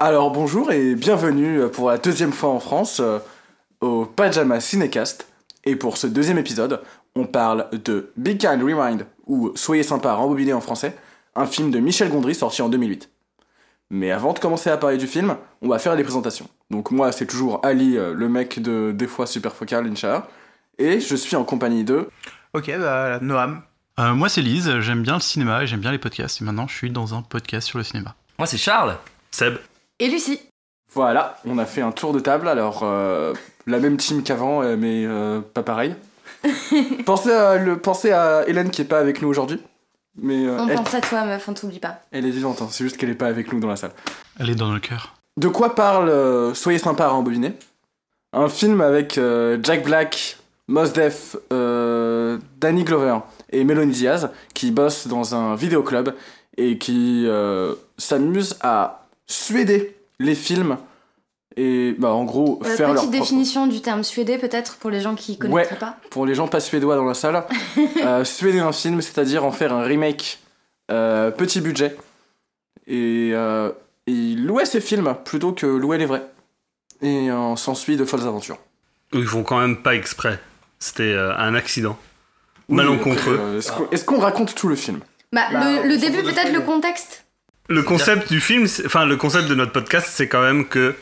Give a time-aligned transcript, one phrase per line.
[0.00, 3.18] Alors bonjour et bienvenue pour la deuxième fois en France euh,
[3.80, 5.26] au Pajama Cinécast.
[5.64, 6.82] Et pour ce deuxième épisode,
[7.16, 10.96] on parle de Big Kind Rewind ou Soyez sympa rembobiné en français,
[11.34, 13.10] un film de Michel Gondry sorti en 2008.
[13.90, 16.46] Mais avant de commencer à parler du film, on va faire les présentations.
[16.70, 20.28] Donc moi c'est toujours Ali, euh, le mec de Des fois super focal, Inch'Allah.
[20.78, 22.08] Et je suis en compagnie de...
[22.54, 23.62] Ok, bah, Noam.
[23.98, 26.40] Euh, moi, c'est Lise, j'aime bien le cinéma et j'aime bien les podcasts.
[26.40, 28.14] Et maintenant, je suis dans un podcast sur le cinéma.
[28.38, 28.96] Moi, c'est Charles.
[29.32, 29.56] Seb.
[30.00, 30.40] Et Lucie.
[30.94, 33.34] Voilà, on a fait un tour de table, alors euh,
[33.66, 35.94] la même team qu'avant, euh, mais euh, pas pareil.
[37.04, 39.60] pensez, à le, pensez à Hélène qui est pas avec nous aujourd'hui.
[40.20, 42.00] Mais euh, On elle, pense à toi, meuf, on t'oublie pas.
[42.10, 43.92] elle est vivante, hein, c'est juste qu'elle est pas avec nous dans la salle.
[44.38, 45.14] Elle est dans nos cœurs.
[45.36, 47.52] De quoi parle euh, Soyez sympa à rembobiner
[48.32, 53.18] Un film avec euh, Jack Black, Mos Def, euh, Danny Glover
[53.50, 56.14] et Melanie Diaz qui bossent dans un vidéoclub
[56.56, 60.78] et qui euh, s'amusent à suéder les films
[61.56, 64.90] et bah, en gros Euh, faire leur petite propre- définition du terme suédé, peut-être, pour
[64.90, 65.96] les gens qui connaîtraient pas.
[66.10, 67.44] pour les gens pas suédois dans la salle,
[68.04, 70.38] euh, suéder un film, c'est-à-dire en faire un remake
[70.90, 71.96] euh, petit budget.
[72.86, 73.70] Et euh,
[74.06, 76.24] ils louaient ces films plutôt que louer les vrais.
[77.02, 78.58] Et on s'ensuit de folles aventures.
[79.12, 80.38] Ils font quand même pas exprès.
[80.78, 81.98] C'était euh, un accident.
[82.68, 83.38] Oui, Malencontreux.
[83.40, 83.60] euh,
[83.92, 85.00] Est-ce qu'on raconte tout le film?
[85.32, 87.24] Bah, Bah, le, début, peut-être, le contexte.
[87.68, 90.94] Le concept du film, c'est- enfin le concept de notre podcast, c'est quand même que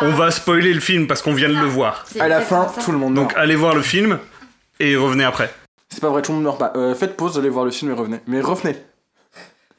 [0.00, 2.06] on va spoiler le film parce qu'on vient de le voir.
[2.18, 3.28] À la fin, tout le monde meurt.
[3.28, 4.18] Donc allez voir le film
[4.80, 5.52] et revenez après.
[5.90, 6.72] C'est pas vrai, tout le monde meurt pas.
[6.76, 8.20] Euh, faites pause, allez voir le film et revenez.
[8.26, 8.76] Mais revenez.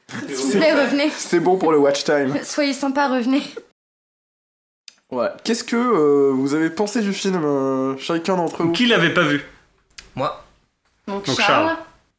[0.28, 1.10] S'il vous plaît, revenez.
[1.10, 2.36] C'est bon pour le watch time.
[2.44, 3.42] Soyez sympa, revenez.
[5.10, 5.28] Ouais.
[5.44, 8.72] Qu'est-ce que euh, vous avez pensé du film, euh, chacun d'entre vous?
[8.72, 9.42] Qui l'avait pas vu?
[10.14, 10.44] Moi.
[11.06, 11.68] Donc, Donc, Charles.
[11.68, 11.76] Charles.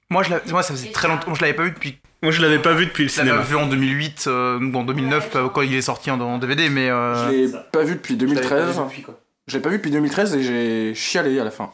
[0.10, 1.34] Moi, je l'ai- moi, ça faisait très longtemps.
[1.36, 2.00] Je l'avais pas vu depuis.
[2.22, 3.44] Moi je l'avais pas vu depuis le Je l'avais cinéma.
[3.46, 6.70] vu en 2008 euh, ou en 2009 euh, quand il est sorti en, en DVD,
[6.70, 6.90] mais.
[6.90, 8.76] euh, Je l'ai pas vu depuis je l'avais pas 2013.
[8.78, 9.20] vu depuis, quoi.
[9.48, 11.72] Je l'ai pas vu depuis 2013 et j'ai chialé à la fin.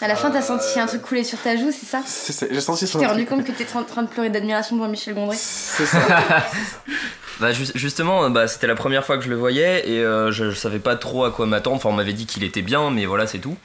[0.00, 2.46] À la fin, t'as senti un truc couler sur ta joue, c'est ça C'est ça,
[2.48, 4.88] J'ai senti Tu son t'es rendu compte que t'étais en train de pleurer d'admiration devant
[4.88, 5.98] Michel Gondry C'est ça.
[7.40, 10.50] Bah, ju- justement, bah, c'était la première fois que je le voyais et euh, je,
[10.50, 11.76] je savais pas trop à quoi m'attendre.
[11.76, 13.56] Enfin, on m'avait dit qu'il était bien, mais voilà, c'est tout.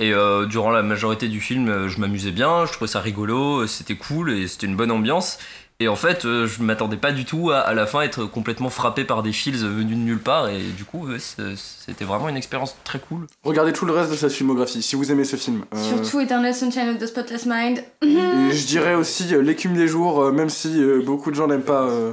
[0.00, 3.60] Et euh, durant la majorité du film, euh, je m'amusais bien, je trouvais ça rigolo,
[3.60, 5.38] euh, c'était cool et c'était une bonne ambiance.
[5.80, 9.04] Et en fait, je m'attendais pas du tout à, à la fin être complètement frappé
[9.04, 10.48] par des fils venus de nulle part.
[10.48, 13.26] Et du coup, ouais, c'était vraiment une expérience très cool.
[13.42, 15.64] Regardez tout le reste de sa filmographie si vous aimez ce film.
[15.74, 17.78] Euh, Surtout Eternal Sunshine of the Spotless Mind.
[18.02, 21.88] Et je dirais aussi L'écume des jours, même si beaucoup de gens n'aiment pas.
[21.88, 22.12] euh,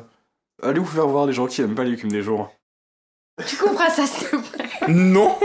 [0.63, 2.51] Allez vous faire voir les gens qui aiment pas l'écume des jours.
[3.45, 4.69] Tu couperas ça, s'il te plaît.
[4.87, 5.37] Non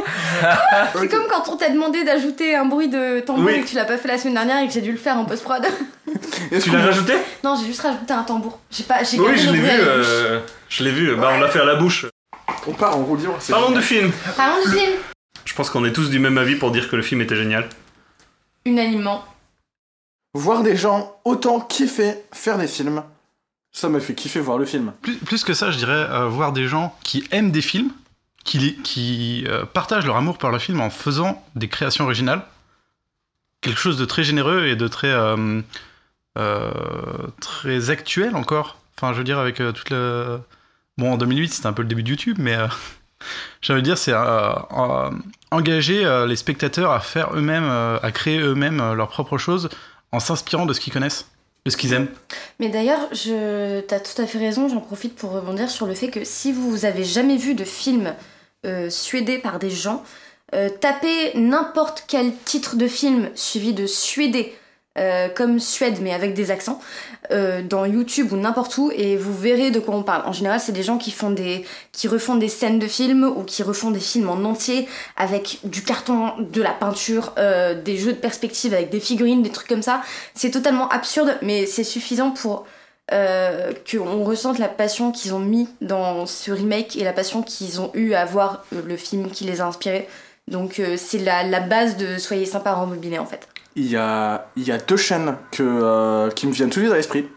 [0.95, 3.55] C'est comme quand on t'a demandé d'ajouter un bruit de tambour Oui.
[3.55, 5.17] et que tu l'as pas fait la semaine dernière et que j'ai dû le faire
[5.19, 5.63] en post-prod.
[6.63, 7.15] Tu l'as rajouté?
[7.45, 8.59] Non, j'ai juste rajouté un tambour.
[8.71, 9.69] J'ai pas, j'ai Oui, je l'ai vu.
[9.69, 11.15] euh, je l'ai vu.
[11.17, 12.07] Bah on l'a fait à la bouche.
[12.67, 13.37] On part en roue libre.
[13.49, 14.11] Parlons du film.
[14.37, 14.93] Parlons du film.
[15.45, 17.69] Je pense qu'on est tous du même avis pour dire que le film était génial.
[18.65, 19.25] Unanimement.
[20.35, 23.03] Voir des gens autant kiffer faire des films,
[23.73, 24.93] ça me fait kiffer voir le film.
[25.03, 27.91] Plus, plus que ça, je dirais euh, voir des gens qui aiment des films,
[28.47, 32.43] qui, euh, partagent leur amour pour le film en faisant des créations originales.
[33.61, 35.61] Quelque chose de très généreux et de très, euh,
[36.39, 36.71] euh,
[37.41, 38.79] très actuel encore.
[38.97, 40.41] Enfin, je veux dire, avec toute la.
[40.97, 42.57] Bon, en 2008, c'était un peu le début de YouTube, mais
[43.69, 44.15] de dire, c'est
[45.51, 47.69] engager les spectateurs à faire eux-mêmes,
[48.03, 49.69] à créer eux-mêmes leurs propres choses
[50.13, 51.29] en s'inspirant de ce qu'ils connaissent,
[51.67, 52.09] de ce qu'ils aiment.
[52.61, 53.81] Mais d'ailleurs, je...
[53.81, 56.87] t'as tout à fait raison, j'en profite pour rebondir sur le fait que si vous
[56.87, 58.15] avez jamais vu de film
[58.65, 60.03] euh, suédé par des gens,
[60.55, 64.55] euh, tapez n'importe quel titre de film suivi de suédé,
[64.99, 66.81] euh, comme Suède mais avec des accents,
[67.65, 70.23] dans YouTube ou n'importe où et vous verrez de quoi on parle.
[70.27, 73.43] En général, c'est des gens qui font des, qui refont des scènes de films ou
[73.43, 77.35] qui refont des films en entier avec du carton, de la peinture,
[77.85, 80.03] des jeux de perspective avec des figurines, des trucs comme ça.
[80.35, 82.65] C'est totalement absurde, mais c'est suffisant pour
[83.13, 87.81] euh, qu'on ressente la passion qu'ils ont mis dans ce remake et la passion qu'ils
[87.81, 90.09] ont eu à voir euh, le film qui les a inspirés.
[90.49, 93.47] Donc euh, c'est la, la base de Soyez sympa rembobiné en fait.
[93.77, 96.85] Il y a, il y a deux chaînes que, euh, qui me viennent tout de
[96.85, 97.29] suite à l'esprit.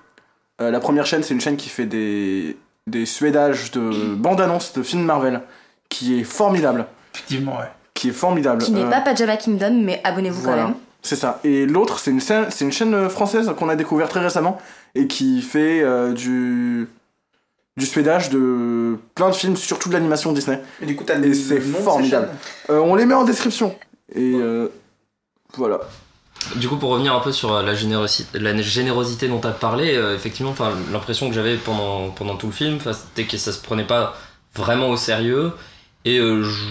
[0.62, 2.58] Euh, la première chaîne, c'est une chaîne qui fait des,
[2.88, 5.42] des suédages de bandes-annonces de films Marvel,
[5.90, 6.86] qui est formidable.
[7.14, 7.66] Effectivement, ouais.
[7.94, 8.64] Qui est formidable.
[8.64, 10.62] Qui n'est Euh, pas Pajama Kingdom, mais abonnez-vous voilà.
[10.64, 10.78] quand même.
[11.02, 11.40] C'est ça.
[11.44, 14.58] Et l'autre, c'est une, chaîne- c'est une chaîne française qu'on a découvert très récemment
[14.96, 16.88] et qui fait euh, du,
[17.78, 20.62] du suédage de plein de films, surtout de l'animation Disney.
[20.82, 22.30] Et du coup, t'as Et c'est formidable.
[22.70, 23.76] Euh, on les met en description.
[24.16, 24.68] Et euh,
[25.56, 25.80] voilà.
[26.56, 29.96] Du coup, pour revenir un peu sur la générosité, la générosité dont tu as parlé,
[29.96, 33.62] euh, effectivement, enfin, l'impression que j'avais pendant, pendant tout le film, c'était que ça se
[33.62, 34.16] prenait pas
[34.56, 35.52] vraiment au sérieux.
[36.06, 36.66] Et euh, je-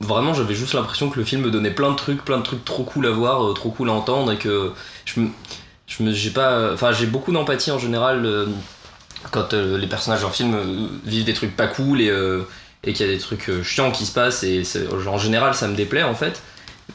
[0.00, 2.64] vraiment, j'avais juste l'impression que le film me donnait plein de trucs, plein de trucs
[2.64, 4.72] trop cool à voir, euh, trop cool à entendre, et que
[5.04, 5.28] je me,
[5.86, 8.46] je me, j'ai pas, enfin, j'ai beaucoup d'empathie en général euh,
[9.30, 12.42] quand euh, les personnages d'un film euh, vivent des trucs pas cool et euh,
[12.86, 14.42] et qu'il y a des trucs euh, chiants qui se passent.
[14.42, 16.42] Et c'est- en général, ça me déplaît en fait.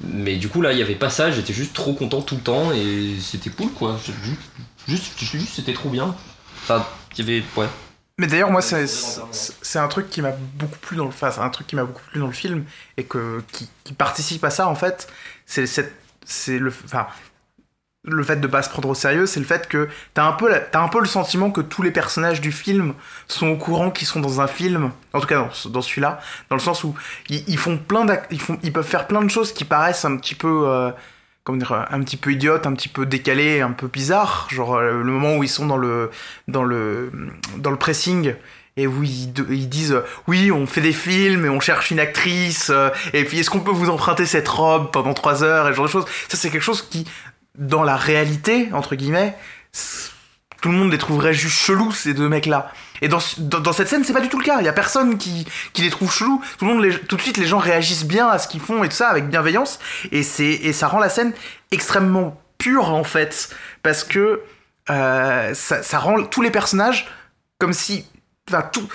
[0.03, 1.31] Mais du coup, là, il y avait pas ça.
[1.31, 4.00] J'étais juste trop content tout le temps et c'était cool, quoi.
[4.24, 4.39] Juste,
[4.88, 6.15] juste, juste, c'était trop bien.
[6.63, 6.86] Enfin,
[7.18, 7.68] il y avait, ouais.
[8.19, 11.31] Mais d'ailleurs, moi, c'est c'est- c'est un truc qui m'a beaucoup plu dans le, enfin,
[11.31, 12.65] c'est un truc qui m'a beaucoup plu dans le film
[12.97, 15.07] et que qui, qui participe à ça en fait.
[15.47, 15.94] C'est cette,
[16.25, 17.07] c'est le, enfin,
[18.10, 20.52] le fait de pas se prendre au sérieux, c'est le fait que t'as un peu,
[20.72, 22.94] t'as un peu le sentiment que tous les personnages du film
[23.28, 24.92] sont au courant qu'ils sont dans un film.
[25.14, 26.20] En tout cas, dans, dans celui-là,
[26.50, 26.96] dans le sens où
[27.30, 30.64] ils, font plein, ils ils peuvent faire plein de choses qui paraissent un petit peu.
[30.68, 30.92] euh,
[31.44, 34.48] comment dire, un petit peu idiote, un petit peu décalé, un peu bizarre.
[34.52, 36.12] Genre euh, le moment où ils sont dans le,
[36.48, 37.12] dans le,
[37.58, 38.36] dans le pressing
[38.78, 39.32] et où ils,
[39.68, 43.50] disent oui on fait des films et on cherche une actrice euh, et puis est-ce
[43.50, 45.68] qu'on peut vous emprunter cette robe pendant trois heures?
[45.68, 46.06] et ce genre de choses.
[46.30, 47.06] Ça c'est quelque chose qui
[47.60, 49.36] dans la réalité entre guillemets
[50.62, 52.72] tout le monde les trouverait juste chelous ces deux mecs là.
[53.02, 54.58] Et dans, dans, cette scène, c'est pas du tout le cas.
[54.60, 56.42] Il y a personne qui, qui les trouve chelous.
[56.58, 59.30] Tout de suite, les gens réagissent bien à ce qu'ils font et tout ça avec
[59.30, 59.80] bienveillance.
[60.12, 61.32] Et et ça rend la scène
[61.72, 64.44] extrêmement pure en fait, parce que
[64.90, 67.08] euh, ça, rend tous les personnages
[67.58, 68.06] comme si,
[68.50, 68.88] enfin tout,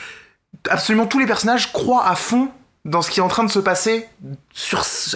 [0.68, 2.50] absolument tous les personnages croient à fond
[2.84, 4.06] dans ce qui est en train de se passer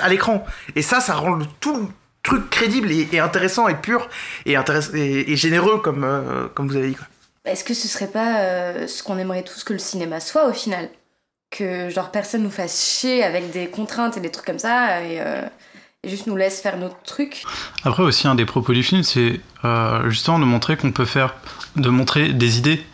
[0.00, 0.44] à l'écran.
[0.74, 1.90] Et ça, ça rend tout
[2.28, 4.08] truc crédible et, et intéressant et pur
[4.46, 6.94] et, intéress- et, et généreux comme euh, comme vous avez dit.
[6.94, 7.06] Quoi.
[7.44, 10.52] Est-ce que ce serait pas euh, ce qu'on aimerait tous que le cinéma soit au
[10.52, 10.88] final?
[11.50, 15.18] Que genre personne nous fasse chier avec des contraintes et des trucs comme ça et,
[15.18, 15.40] euh,
[16.04, 17.44] et juste nous laisse faire notre truc?
[17.84, 21.34] Après aussi un des propos du film, c'est euh, justement de montrer qu'on peut faire,
[21.76, 22.84] de montrer des idées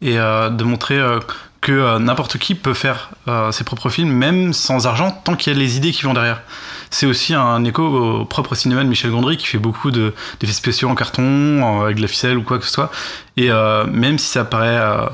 [0.00, 1.20] et euh, de montrer euh,
[1.60, 5.52] que euh, n'importe qui peut faire euh, ses propres films, même sans argent, tant qu'il
[5.52, 6.40] y a les idées qui vont derrière.
[6.90, 10.52] C'est aussi un écho au propre cinéma de Michel Gondry qui fait beaucoup de- d'effets
[10.52, 12.90] spéciaux en carton, avec de la ficelle ou quoi que ce soit.
[13.36, 15.06] Et euh, même si ça paraît euh,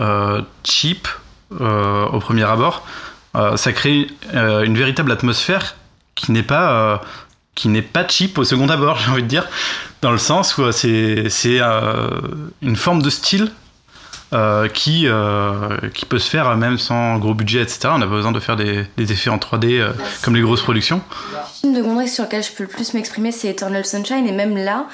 [0.00, 1.08] euh, cheap
[1.50, 2.86] au premier abord,
[3.56, 5.74] ça crée une véritable atmosphère
[6.14, 7.00] qui n'est pas
[7.54, 9.44] qui n'est pas cheap au second abord, j'ai envie de dire,
[10.00, 12.08] dans le sens où c'est c'est euh,
[12.62, 13.52] une forme de style
[14.32, 17.88] euh, qui euh, qui peut se faire même sans gros budget, etc.
[17.92, 19.92] On n'a pas besoin de faire des, effets en 3D euh,
[20.22, 21.00] comme les grosses productions.
[21.32, 24.32] Le film de Gondry sur lequel je peux le plus m'exprimer, c'est Eternal Sunshine, et
[24.32, 24.86] même là,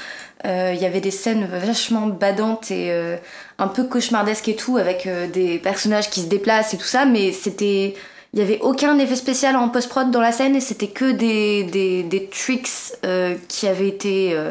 [0.47, 3.17] euh, il y avait des scènes vachement badantes et euh,
[3.59, 7.05] un peu cauchemardesques et tout, avec euh, des personnages qui se déplacent et tout ça,
[7.05, 7.95] mais c'était.
[8.35, 11.65] Il y avait aucun effet spécial en post-prod dans la scène, et c'était que des,
[11.65, 12.69] des, tricks
[13.07, 14.51] euh, qui avaient été euh,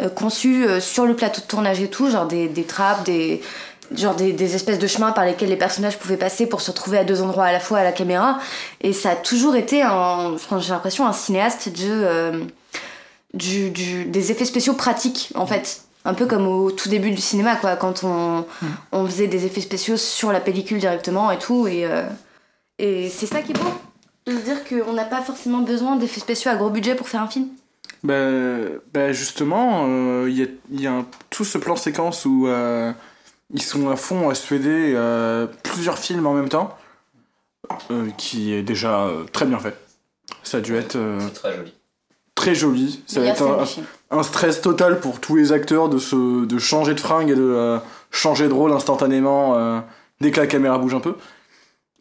[0.00, 3.40] euh, conçus euh, sur le plateau de tournage et tout, genre des, des trappes, des
[3.94, 6.98] genre des, des espèces de chemins par lesquels les personnages pouvaient passer pour se retrouver
[6.98, 8.38] à deux endroits à la fois à la caméra.
[8.80, 12.44] Et ça a toujours été, un, enfin, j'ai l'impression, un cinéaste de, euh,
[13.34, 15.82] du, du- des effets spéciaux pratiques, en fait.
[16.04, 18.46] Un peu comme au tout début du cinéma, quoi, quand on,
[18.92, 21.66] on faisait des effets spéciaux sur la pellicule directement et tout.
[21.66, 22.04] Et, euh,
[22.78, 23.68] et c'est ça qui est beau.
[24.26, 27.22] De se dire qu'on n'a pas forcément besoin d'effets spéciaux à gros budget pour faire
[27.22, 27.48] un film.
[28.04, 28.14] Bah,
[28.94, 32.46] bah, justement, euh, il y a, il y a un- tout ce plan séquence où
[33.52, 36.76] ils sont à fond à suéder euh, plusieurs films en même temps,
[37.90, 39.76] euh, qui est déjà euh, très bien fait.
[40.42, 41.74] Ça a dû être euh, très joli.
[42.34, 43.02] très joli.
[43.06, 43.66] Ça va être
[44.10, 47.42] un, stress total pour tous les acteurs de, se, de changer de fringue et de
[47.42, 47.78] euh,
[48.10, 49.80] changer de rôle instantanément euh,
[50.20, 51.16] dès que la caméra bouge un peu.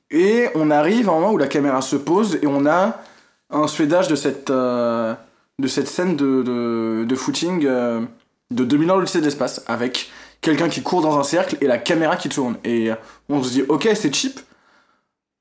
[0.10, 3.02] Et on arrive à un moment où la caméra se pose et on a
[3.50, 5.14] un suédage de cette, euh,
[5.60, 8.02] de cette scène de, de, de footing euh,
[8.52, 10.10] de 2000 ans l'Odyssée de l'espace avec
[10.42, 12.56] quelqu'un qui court dans un cercle et la caméra qui tourne.
[12.64, 12.90] Et
[13.30, 14.40] on se dit, ok, c'est cheap,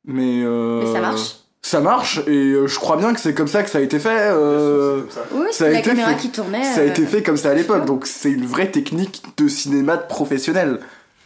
[0.06, 1.20] mais, euh, Mais ça marche.
[1.62, 3.98] Ça marche et euh, je crois bien que c'est comme ça que ça a été
[3.98, 4.08] fait.
[4.30, 6.62] euh, Oui, ça a c'est la été caméra fait- qui tournait.
[6.62, 9.48] ça a euh, été fait comme ça à l'époque, donc c'est une vraie technique de
[9.48, 10.78] cinéma de professionnel.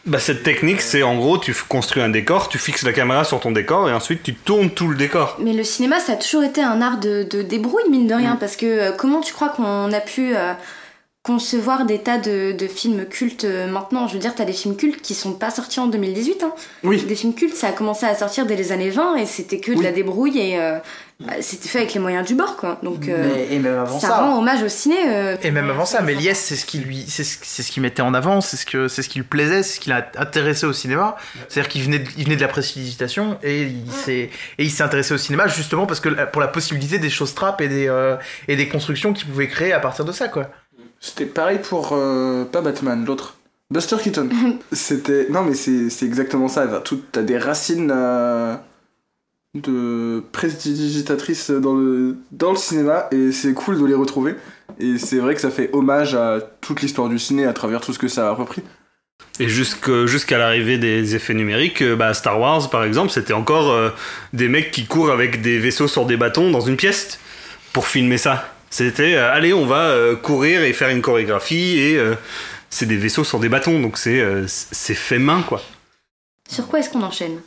[0.07, 3.39] Bah, cette technique, c'est en gros, tu construis un décor, tu fixes la caméra sur
[3.39, 5.37] ton décor et ensuite tu tournes tout le décor.
[5.41, 8.37] Mais le cinéma, ça a toujours été un art de, de débrouille, mine de rien,
[8.37, 10.55] parce que euh, comment tu crois qu'on a pu euh,
[11.23, 14.77] concevoir des tas de, de films cultes euh, maintenant Je veux dire, t'as des films
[14.77, 16.43] cultes qui sont pas sortis en 2018.
[16.45, 16.53] Hein.
[16.83, 17.03] Oui.
[17.05, 19.73] Des films cultes, ça a commencé à sortir dès les années 20 et c'était que
[19.73, 20.79] de la débrouille et euh,
[21.21, 22.79] bah, c'était fait avec les moyens du bord, quoi.
[22.83, 24.19] Donc euh, Mais- et même avant ça, ça.
[24.21, 24.97] rend hommage au ciné.
[25.09, 27.81] euh, Et même avant ça, Méliès, c'est ce qui lui, c'est ce, c'est ce qui
[27.81, 30.11] mettait en avant, c'est ce que, c'est ce qui lui plaisait, c'est ce qui l'a
[30.17, 31.17] intéressé au cinéma.
[31.51, 34.83] C'est-à-dire qu'il venait, de, il venait de la précipitation et il s'est, et il s'est
[34.83, 38.17] intéressé au cinéma justement parce que pour la possibilité des choses trappes et des, euh,
[38.49, 40.49] et des constructions qu'il pouvait créer à partir de ça, quoi.
[41.01, 41.91] C'était pareil pour.
[41.93, 43.37] euh, pas Batman, l'autre.
[43.71, 44.29] Buster Keaton.
[44.73, 45.27] C'était.
[45.31, 46.67] Non, mais c'est c'est exactement ça.
[47.13, 48.55] T'as des racines euh,
[49.55, 54.35] de prestidigitatrice dans le, dans le cinéma et c'est cool de les retrouver.
[54.79, 57.93] Et c'est vrai que ça fait hommage à toute l'histoire du ciné à travers tout
[57.93, 58.63] ce que ça a repris.
[59.39, 63.71] Et jusque- jusqu'à l'arrivée des effets numériques, euh, bah, Star Wars par exemple, c'était encore
[63.71, 63.91] euh,
[64.33, 67.19] des mecs qui courent avec des vaisseaux sur des bâtons dans une pièce
[67.73, 68.55] pour filmer ça.
[68.71, 72.15] C'était euh, allez, on va euh, courir et faire une chorégraphie et euh,
[72.71, 75.61] c'est des vaisseaux sur des bâtons donc c'est euh, c'est fait main quoi.
[76.49, 77.39] Sur quoi est-ce qu'on enchaîne?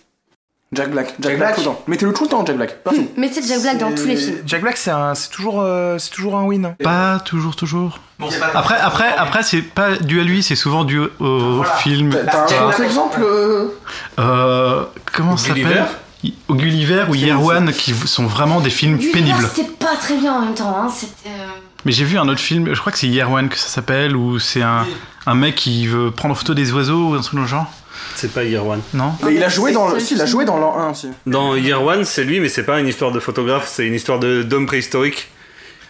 [0.74, 1.08] Jack Black.
[1.10, 1.56] Jack, Jack Black, Black.
[1.56, 1.84] tout le temps.
[1.86, 2.84] Mettez-le tout le temps, Jack Black.
[2.84, 3.08] Partout.
[3.16, 4.38] Mettez Jack Black dans tous les films.
[4.48, 6.76] Jack Black, c'est un- c'est toujours, euh, c'est toujours un win.
[6.84, 8.00] Pas toujours, toujours.
[8.18, 11.56] Bon, c'est pas- Après, après, après, c'est pas dû à lui, c'est souvent dû au
[11.58, 11.74] Voilà.
[11.76, 12.10] film.
[12.26, 13.68] T'as un exemple euh,
[14.20, 15.86] Euh, comment ça s'appelle?
[16.50, 17.16] Gulliver ou
[17.50, 19.50] One, qui sont vraiment des films Gulliver, pénibles.
[19.54, 20.76] C'était pas très bien en même temps.
[20.78, 20.88] Hein.
[21.28, 21.30] Euh,
[21.86, 24.16] Mais j'ai vu un autre film, je crois que c'est Year One que ça s'appelle,
[24.16, 24.86] où c'est un,
[25.26, 27.72] un mec qui veut prendre photo des oiseaux ou un truc dans le genre.
[28.16, 28.82] C'est pas Year One.
[28.94, 29.94] Non Mais il a joué dans le.
[29.94, 30.32] seul Si, il a film.
[30.32, 31.08] joué dans l'an 1 aussi.
[31.26, 34.20] Dans Year One, c'est lui mais c'est pas une histoire de photographe, c'est une histoire
[34.20, 35.30] de d'homme préhistorique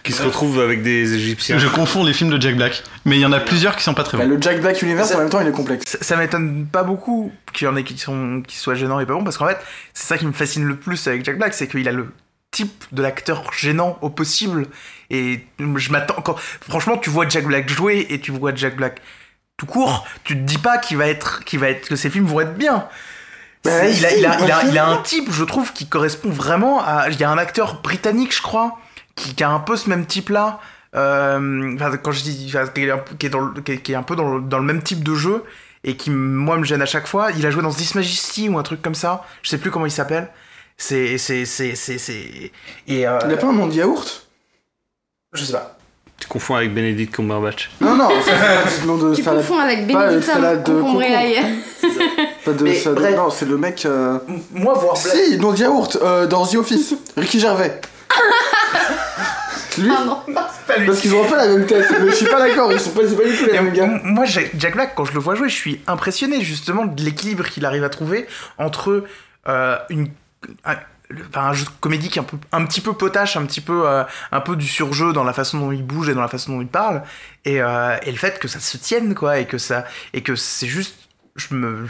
[0.04, 1.58] qui se retrouve avec des Égyptiens.
[1.58, 2.84] Je confonds les films de Jack Black.
[3.04, 4.30] Mais il y en a plusieurs qui sont pas très Bah, bons.
[4.30, 5.84] le Jack Black Universe Ça- en même temps il est complexe.
[5.86, 9.06] Ça, ça m'étonne pas beaucoup qu'il y en ait qui, sont, qui soient gênants et
[9.06, 9.58] pas bons, parce qu'en fait,
[9.94, 12.12] c'est ça qui me fascine le plus avec Jack Black, c'est qu'il a le
[12.50, 14.66] type de l'acteur gênant au possible.
[15.10, 16.20] Et je m'attends.
[16.22, 16.36] Quand...
[16.38, 19.00] Franchement, tu vois Jack Black jouer et tu vois Jack Black
[19.56, 22.26] tout court, tu te dis pas qu'il va être, qu'il va être, que ses films
[22.26, 22.86] vont être bien.
[23.64, 25.86] Bah, il, a, si, il, a, il, a, il a un type, je trouve, qui
[25.88, 27.06] correspond vraiment à.
[27.10, 28.78] Il y a un acteur britannique, je crois,
[29.16, 30.60] qui, qui a un peu ce même type-là.
[30.94, 32.46] Euh, enfin, quand je dis.
[32.74, 34.40] qui est, un, qui est dans le- qui est- qui est un peu dans le,
[34.40, 35.42] dans le même type de jeu
[35.82, 37.30] et qui, moi, me gêne à chaque fois.
[37.36, 39.24] Il a joué dans This Majesty ou un truc comme ça.
[39.42, 40.28] Je sais plus comment il s'appelle.
[40.76, 41.18] C'est.
[41.18, 41.44] C'est.
[41.46, 41.74] C'est.
[41.74, 41.98] C'est.
[41.98, 42.52] c'est-
[42.88, 43.06] Et.
[43.06, 44.26] euh, Il a pas un nom de yaourt?
[45.32, 45.76] Je sais pas.
[46.20, 47.70] Tu confonds avec Benedict Cumberbatch.
[47.80, 49.40] Non, non, c'est nom de Tu salade.
[49.40, 51.42] confonds avec euh.
[52.44, 53.00] Pas de Mais salade.
[53.00, 53.16] bref.
[53.16, 53.84] Non, c'est le mec.
[53.84, 54.18] euh,
[54.52, 54.96] Moi, voir.
[54.96, 56.94] Si, nom de yaourt euh, dans The Office.
[57.16, 57.80] Ricky Gervais.
[59.78, 60.20] Lui Ah non.
[60.66, 60.86] pas lui.
[60.86, 61.86] Parce qu'ils ont peu la même tête.
[62.00, 63.86] Mais je suis pas d'accord, ils sont pas, c'est pas du tout les mêmes gars.
[64.04, 67.64] Moi, Jack Black, quand je le vois jouer, je suis impressionné justement de l'équilibre qu'il
[67.66, 68.26] arrive à trouver
[68.58, 69.04] entre
[69.48, 70.08] euh, une,
[70.64, 70.76] un,
[71.34, 73.86] un jeu de comédie qui est un, peu, un petit peu potache, un petit peu,
[73.86, 76.52] euh, un peu du surjeu dans la façon dont il bouge et dans la façon
[76.54, 77.02] dont il parle,
[77.44, 80.34] et, euh, et le fait que ça se tienne, quoi, et que ça, et que
[80.34, 80.96] c'est juste,
[81.36, 81.86] je me,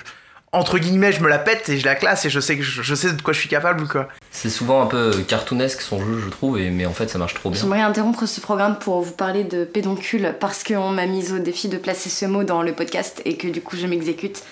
[0.54, 2.80] entre guillemets, je me la pète et je la classe et je sais que je,
[2.82, 4.08] je sais de quoi je suis capable, quoi.
[4.30, 7.34] C'est souvent un peu cartoonesque son jeu, je trouve, et, mais en fait ça marche
[7.34, 7.61] trop bien.
[7.61, 11.68] J'aimerais interrompre ce programme pour vous parler de pédoncule parce qu'on m'a mise au défi
[11.68, 14.42] de placer ce mot dans le podcast et que du coup je m'exécute.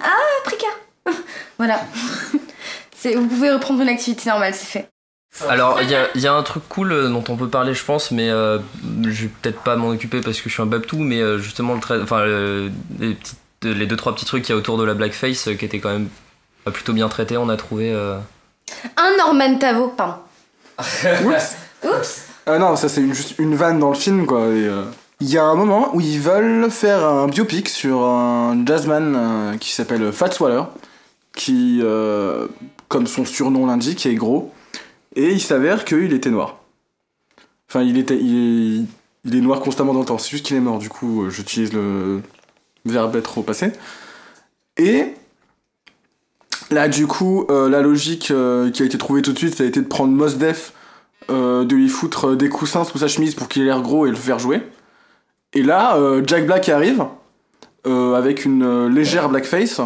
[0.00, 0.06] Ah,
[0.44, 0.66] Prika
[1.58, 1.80] Voilà.
[3.04, 4.88] Vous pouvez reprendre une activité normale, c'est fait.
[5.48, 7.74] Alors, il y a, il y a un truc cool euh, dont on peut parler,
[7.74, 8.58] je pense, mais euh,
[9.02, 11.74] je vais peut-être pas m'en occuper parce que je suis un babtou, mais euh, justement,
[11.74, 13.36] le enfin, euh, les, petites-
[13.72, 15.80] les deux trois petits trucs qu'il y a autour de la blackface euh, qui étaient
[15.80, 16.08] quand même
[16.72, 17.90] plutôt bien traités, on a trouvé.
[17.92, 18.18] euh,
[18.96, 20.14] Un Norman Tavo, pardon.
[20.78, 21.56] Oups.
[21.84, 24.40] Oups Ah non, ça c'est une- juste une vanne dans le film quoi.
[24.46, 24.84] et, euh,
[25.20, 29.56] Il y a un moment où ils veulent faire un biopic sur un jazzman euh,
[29.58, 30.62] qui s'appelle Fats Waller,
[31.36, 32.46] qui, euh,
[32.88, 34.52] comme son surnom l'indique, est gros.
[35.16, 36.56] Et il s'avère qu'il était noir.
[37.70, 38.84] Enfin, il, était, il, est,
[39.24, 41.72] il est noir constamment dans le temps, c'est juste qu'il est mort, du coup j'utilise
[41.72, 42.20] le
[42.84, 43.72] verbe être au passé.
[44.76, 45.14] Et
[46.70, 49.64] là, du coup, euh, la logique euh, qui a été trouvée tout de suite, ça
[49.64, 50.72] a été de prendre Mos Def
[51.30, 54.06] euh, de lui foutre euh, des coussins sous sa chemise pour qu'il ait l'air gros
[54.06, 54.62] et le faire jouer.
[55.52, 57.04] Et là, Jack Black arrive
[57.84, 59.80] avec une légère blackface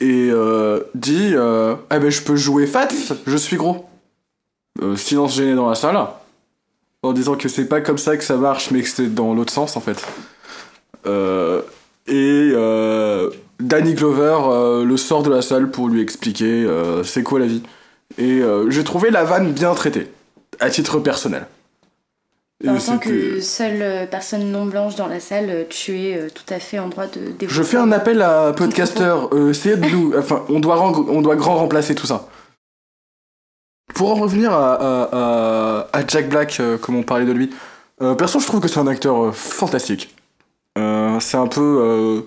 [0.00, 0.30] et
[0.94, 2.88] dit Ah ben je peux jouer fat,
[3.26, 3.84] je suis gros.
[4.96, 5.98] Silence gêné dans la salle
[7.02, 9.52] en disant que c'est pas comme ça que ça marche mais que c'est dans l'autre
[9.52, 10.02] sens en fait.
[11.06, 11.62] Euh,
[12.06, 13.30] et euh,
[13.60, 16.66] Danny Glover euh, le sort de la salle pour lui expliquer
[17.04, 17.62] c'est quoi la vie.
[18.18, 20.10] Et j'ai trouvé la vanne bien traitée,
[20.58, 21.46] à titre personnel.
[22.62, 26.58] Et En tant que seule personne non blanche dans la salle, tu es tout à
[26.58, 27.46] fait en droit de développer.
[27.48, 30.12] Je fais un appel à podcasteurs, euh, essayez de nous...
[30.18, 30.78] Enfin, on doit,
[31.08, 32.28] on doit grand remplacer tout ça.
[33.94, 37.50] Pour en revenir à, à- à- à Jack Black, euh, comme on parlait de lui,
[38.02, 40.14] euh, perso, je trouve que c'est un acteur fantastique.
[41.20, 41.60] C'est un peu...
[41.80, 42.20] euh,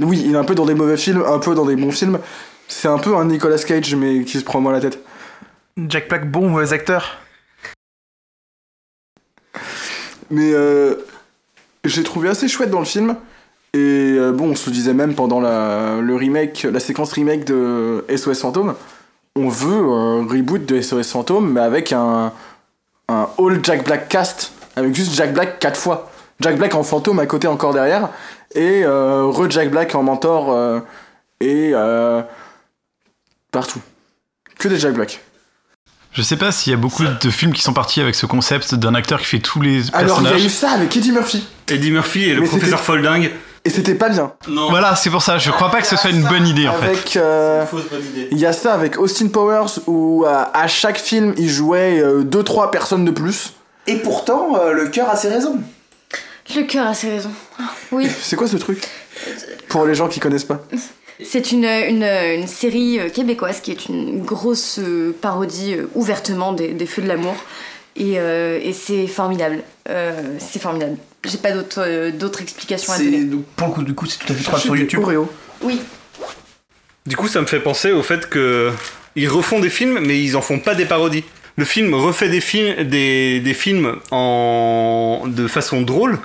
[0.00, 2.18] Oui, il est un peu dans des mauvais films, un peu dans des bons films.
[2.68, 4.98] C'est un peu un Nicolas Cage, mais qui se prend moins la tête.
[5.76, 7.18] Jack Black, bon ou mauvais acteur
[10.30, 10.94] Mais euh,
[11.84, 13.16] j'ai trouvé assez chouette dans le film.
[13.74, 13.78] Et
[14.18, 18.04] euh, bon, on se le disait même pendant la, le remake, la séquence remake de
[18.14, 18.74] SOS Fantôme.
[19.36, 22.32] On veut un reboot de SOS Fantôme, mais avec un,
[23.08, 26.11] un all Jack Black cast, avec juste Jack Black quatre fois.
[26.42, 28.08] Jack Black en fantôme à côté encore derrière.
[28.54, 30.80] et euh, re Jack Black en mentor euh,
[31.40, 32.22] et euh,
[33.50, 33.80] partout.
[34.58, 35.20] Que des Jack Black.
[36.12, 38.74] Je sais pas s'il y a beaucoup de films qui sont partis avec ce concept
[38.74, 40.44] d'un acteur qui fait tous les Alors il y a personnages.
[40.44, 43.30] eu ça avec Eddie Murphy Eddie Murphy et le Mais professeur Folding.
[43.64, 44.32] et c'était pas bien.
[44.46, 44.68] Non.
[44.68, 45.38] Voilà, c'est pour ça.
[45.38, 46.86] Je crois pas que ce soit une bonne idée en fait.
[46.86, 47.64] Avec euh,
[48.30, 52.68] il y a ça avec Austin Powers où euh, à chaque film il jouait 2-3
[52.68, 53.54] personnes de plus.
[53.86, 55.58] Et pourtant euh, le cœur a ses raisons.
[56.54, 57.30] Le cœur a ses raisons.
[57.58, 58.78] Ah, Oui, C'est quoi ce truc
[59.68, 60.62] Pour les gens qui connaissent pas.
[61.24, 66.52] c'est une, une, une série euh, québécoise qui est une grosse euh, parodie euh, ouvertement
[66.52, 67.36] des, des Feux de l'amour.
[67.94, 69.58] Et, euh, et c'est formidable.
[69.88, 70.96] Euh, c'est formidable.
[71.24, 73.26] J'ai pas d'autres euh, d'autres explications à donner.
[73.56, 75.00] pour le coup, du coup, c'est tout à fait trouvable sur YouTube.
[75.02, 75.30] Oreo.
[75.62, 75.80] Oui,
[77.06, 78.72] Du coup, ça me fait penser au fait que
[79.14, 81.22] ils refont des films, mais ils en font pas des parodies.
[81.56, 86.18] Le film refait des films, des, des films en de façon drôle,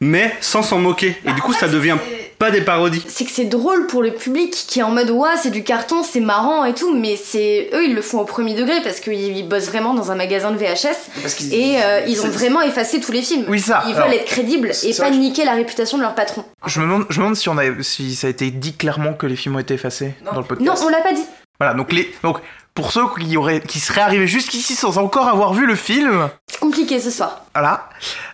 [0.00, 1.16] mais sans s'en moquer.
[1.26, 1.96] Et du coup, ça devient
[2.38, 3.02] pas des parodies.
[3.08, 6.02] c'est que c'est drôle pour le public qui est en mode ouais c'est du carton
[6.02, 9.34] c'est marrant et tout mais c'est eux ils le font au premier degré parce qu'ils
[9.38, 13.10] ils bossent vraiment dans un magasin de VHS et euh, ils ont vraiment effacé tous
[13.10, 13.84] les films Oui, ça.
[13.88, 16.78] ils Alors, veulent être crédibles et pas vrai niquer la réputation de leur patron Je
[16.80, 19.24] me demande, je me demande si, on a, si ça a été dit clairement que
[19.26, 20.68] les films ont été effacés dans le podcast.
[20.82, 21.24] non on l'a pas dit
[21.58, 22.36] Voilà, donc, les, donc
[22.76, 26.60] pour ceux qui, auraient, qui seraient arrivés jusqu'ici sans encore avoir vu le film, c'est
[26.60, 27.88] compliqué ce soir voilà.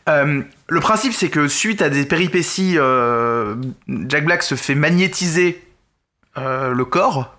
[0.09, 3.55] Euh, le principe, c'est que suite à des péripéties, euh,
[3.89, 5.63] Jack Black se fait magnétiser
[6.37, 7.35] euh, le corps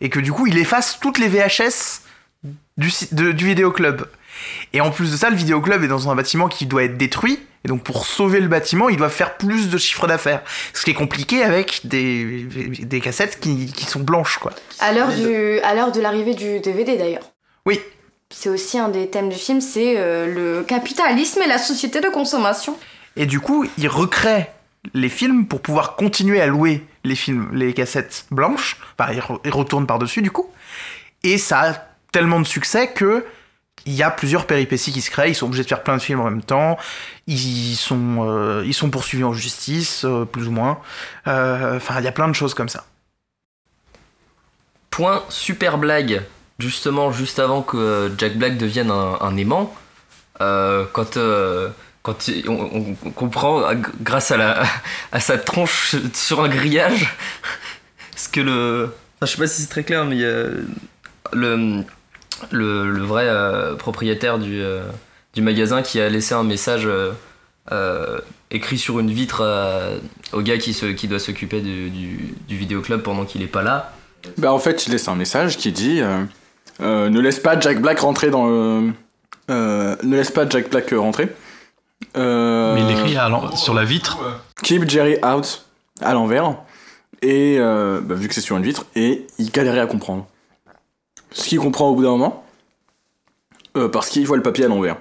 [0.00, 2.00] et que du coup, il efface toutes les VHS
[2.76, 4.02] du, de- du vidéoclub.
[4.72, 7.38] Et en plus de ça, le vidéoclub est dans un bâtiment qui doit être détruit.
[7.64, 10.42] Et donc, pour sauver le bâtiment, ils doivent faire plus de chiffre d'affaires.
[10.74, 12.42] Ce qui est compliqué avec des,
[12.80, 14.52] des cassettes qui, qui sont blanches, quoi.
[14.80, 17.30] à l'heure du à l'heure de l'arrivée du DVD d'ailleurs
[17.64, 17.80] Oui.
[18.30, 22.08] c'est aussi un des thèmes du film c'est euh, le capitalisme et la société de
[22.10, 22.76] consommation
[23.16, 24.46] Et du coup, ils recréent
[24.92, 28.76] les films pour pouvoir continuer à louer les films, les cassettes blanches.
[28.98, 30.50] Enfin, ils, re- ils retournent par-dessus, du coup.
[31.22, 31.72] Et ça a
[32.12, 33.24] tellement de succès que
[33.86, 35.30] il y a plusieurs péripéties qui se créent.
[35.30, 36.78] Ils sont obligés de faire plein de films en même temps.
[37.26, 40.80] Ils sont, euh, ils sont poursuivis en justice, euh, plus ou moins.
[41.26, 42.84] Euh, Enfin, il y a plein de choses comme ça.
[44.90, 46.22] Point super blague,
[46.58, 49.74] justement, juste avant que Jack Black devienne un, aimant,
[50.38, 51.18] quand,
[52.02, 53.62] quand on, comprend,
[54.00, 54.62] grâce à, la,
[55.10, 57.12] à sa tronche sur un grillage,
[58.16, 58.94] ce que le.
[59.16, 60.20] Enfin, je sais pas si c'est très clair, mais
[61.32, 61.84] le,
[62.50, 64.82] le, le vrai euh, propriétaire du, euh,
[65.34, 67.12] du magasin qui a laissé un message euh,
[67.72, 68.18] euh,
[68.50, 69.98] écrit sur une vitre euh,
[70.32, 73.62] au gars qui, se, qui doit s'occuper du, du, du vidéoclub pendant qu'il est pas
[73.62, 73.92] là.
[74.38, 76.24] Bah en fait il laisse un message qui dit euh,
[76.80, 78.92] euh, ne laisse pas Jack Black rentrer dans le...
[79.50, 81.28] euh, ne laisse pas Jack Black rentrer.
[82.16, 83.16] Euh, Mais il écrit
[83.56, 84.18] sur la vitre.
[84.62, 85.64] Keep Jerry out
[86.00, 86.56] à l'envers.
[87.22, 90.26] Et euh, bah, vu que c'est sur une vitre, et il galérait à comprendre.
[91.34, 92.44] Ce qu'il comprend au bout d'un moment,
[93.76, 94.96] euh, parce qu'il voit le papier à l'envers.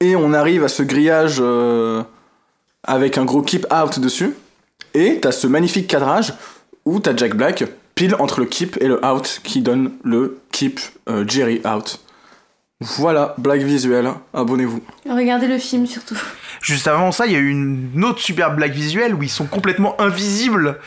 [0.00, 2.02] Et on arrive à ce grillage euh,
[2.82, 4.34] avec un gros keep out dessus.
[4.94, 6.34] Et t'as ce magnifique cadrage
[6.84, 7.64] où t'as Jack Black
[7.94, 12.00] pile entre le keep et le out qui donne le keep euh, Jerry out.
[12.80, 14.80] Voilà, blague visuelle, abonnez-vous.
[15.10, 16.16] regardez le film surtout
[16.62, 19.46] Juste avant ça, il y a eu une autre super blague visuelle où ils sont
[19.46, 20.78] complètement invisibles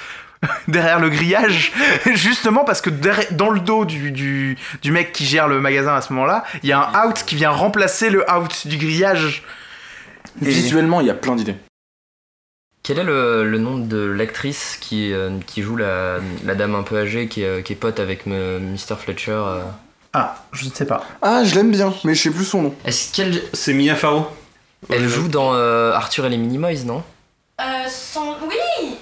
[0.67, 1.71] derrière le grillage,
[2.13, 5.95] justement parce que derrière- dans le dos du, du, du mec qui gère le magasin
[5.95, 9.43] à ce moment-là, il y a un out qui vient remplacer le out du grillage.
[10.41, 11.55] Et- Visuellement, il y a plein d'idées.
[12.83, 16.81] Quel est le, le nom de l'actrice qui, euh, qui joue la, la dame un
[16.81, 18.95] peu âgée qui est, qui est pote avec me- Mr.
[18.97, 19.61] Fletcher euh
[20.13, 21.05] Ah, je ne sais pas.
[21.21, 22.75] Ah, je l'aime bien, mais je sais plus son nom.
[22.83, 24.27] Est-ce qu'elle C'est Mia Farrow.
[24.89, 27.03] elle joue dans euh, Arthur et les Minimoys, non?
[27.61, 27.63] Euh,
[28.47, 28.55] oui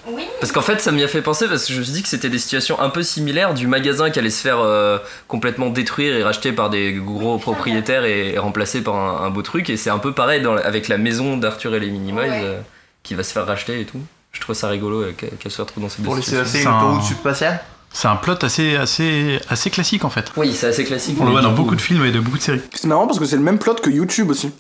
[0.08, 2.04] oui Parce qu'en fait, ça m'y a fait penser parce que je me suis dit
[2.04, 5.70] que c'était des situations un peu similaires du magasin qui allait se faire euh, complètement
[5.70, 9.70] détruire et racheter par des gros propriétaires et, et remplacé par un, un beau truc.
[9.70, 12.42] Et c'est un peu pareil dans avec la maison d'Arthur et les Minimoys Ouais.
[12.44, 12.60] euh,
[13.04, 14.00] qui va se faire racheter et tout.
[14.32, 16.68] Je trouve ça rigolo euh, qu'elle se retrouve dans ces deux Pour les C'est une
[16.68, 17.60] un- autoroute subspatiale
[17.92, 20.32] C'est un plot assez, assez, assez classique en fait.
[20.38, 21.18] Oui, c'est assez classique.
[21.20, 22.62] On le voit dans beaucoup de films et de beaucoup de séries.
[22.74, 24.52] C'est marrant parce que c'est le même plot que YouTube aussi.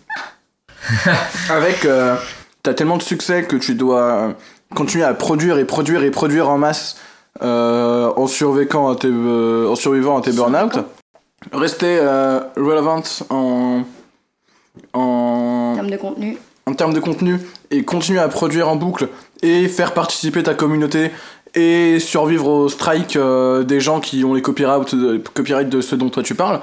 [1.49, 2.15] Avec, euh,
[2.63, 4.35] t'as tellement de succès que tu dois
[4.75, 6.97] continuer à produire et produire et produire en masse
[7.41, 10.79] euh, en survivant à tes, euh, en survivant à tes burn-out.
[11.53, 13.83] Rester euh, relevant en,
[14.93, 17.39] en en, termes de contenu en termes de contenu
[17.71, 19.09] et continuer à produire en boucle
[19.41, 21.11] et faire participer ta communauté
[21.55, 25.95] et survivre au strike euh, des gens qui ont les copyrights de, copyright de ce
[25.95, 26.61] dont toi tu parles.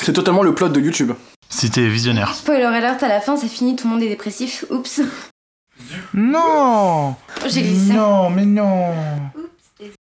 [0.00, 1.12] C'est totalement le plot de YouTube.
[1.48, 2.34] C'était visionnaire.
[2.34, 5.00] spoiler alert à la fin c'est fini tout le monde est dépressif oups
[6.14, 7.14] Non
[7.46, 7.92] J'ai glissé.
[7.92, 8.92] Non, mais non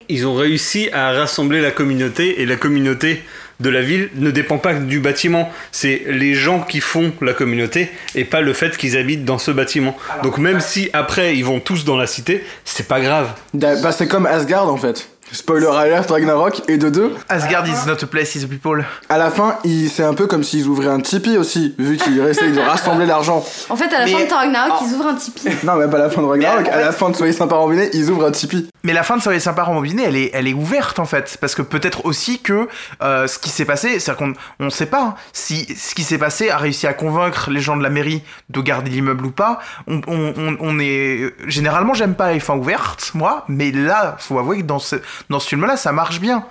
[0.09, 3.22] Ils ont réussi à rassembler la communauté et la communauté
[3.61, 5.48] de la ville ne dépend pas du bâtiment.
[5.70, 9.53] C'est les gens qui font la communauté et pas le fait qu'ils habitent dans ce
[9.53, 9.96] bâtiment.
[10.25, 13.31] Donc même si après ils vont tous dans la cité, c'est pas grave.
[13.55, 15.09] Da- Bah, c'est comme Asgard en fait.
[15.32, 16.62] Spoiler alert, Ragnarok.
[16.68, 18.84] Et de deux, Asgard is not a place, is a people.
[19.08, 22.20] à la fin, il- c'est un peu comme s'ils ouvraient un Tipeee aussi, vu qu'ils
[22.28, 23.44] essaient de rassembler l'argent.
[23.70, 24.84] En fait, à la Mais- fin de Thor Ragnarok, Oh.
[24.86, 25.48] ils ouvrent un Tipeee.
[25.64, 27.88] Non, mais pas à la fin de Ragnarok, à la fin de Soyez sympa rembiné,
[27.94, 28.68] ils ouvrent un Tipeee.
[28.84, 31.38] Mais la fin de Soyez sympa rembobiné, elle est, elle est ouverte en fait.
[31.40, 32.68] Parce que peut-être aussi que
[33.02, 36.18] euh, ce qui s'est passé, c'est qu'on on sait pas hein, si ce qui s'est
[36.18, 39.60] passé a réussi à convaincre les gens de la mairie de garder l'immeuble ou pas.
[39.86, 41.34] On, est.
[41.46, 44.96] Généralement, j'aime pas les fins ouvertes, moi, mais là, faut avouer que dans ce,
[45.30, 46.44] dans ce film-là, ça marche bien.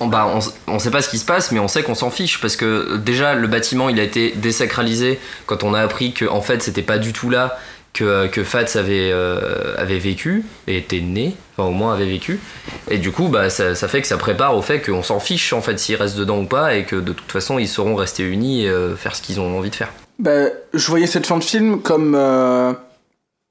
[0.00, 0.40] On, bah, on,
[0.72, 2.96] on sait pas ce qui se passe, mais on sait qu'on s'en fiche parce que
[2.96, 6.82] déjà le bâtiment il a été désacralisé quand on a appris que en fait c'était
[6.82, 7.56] pas du tout là
[7.96, 12.38] que, que Fats avait, euh, avait vécu et était né, enfin au moins avait vécu.
[12.90, 15.52] Et du coup, bah, ça, ça fait que ça prépare au fait qu'on s'en fiche
[15.52, 18.22] en fait s'ils restent dedans ou pas et que de toute façon ils sauront rester
[18.22, 19.92] unis et euh, faire ce qu'ils ont envie de faire.
[20.18, 22.14] Bah, je voyais cette fin de film comme.
[22.14, 22.72] euh,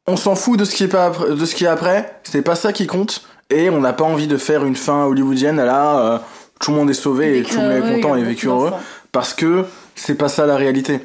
[0.08, 2.44] on s'en fout de ce qui est pas après, de ce qui est après, c'est
[2.44, 5.66] pas ça qui compte, et on n'a pas envie de faire une fin hollywoodienne à
[5.66, 6.00] la.
[6.00, 6.18] euh,
[6.60, 8.72] tout le monde est sauvé et tout le monde est content et vécu heureux,
[9.12, 11.00] parce que c'est pas ça la réalité.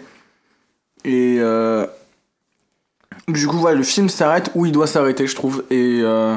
[1.04, 1.38] Et.
[3.28, 6.00] Euh, du coup, voilà, le film s'arrête où il doit s'arrêter, je trouve, et.
[6.02, 6.36] euh,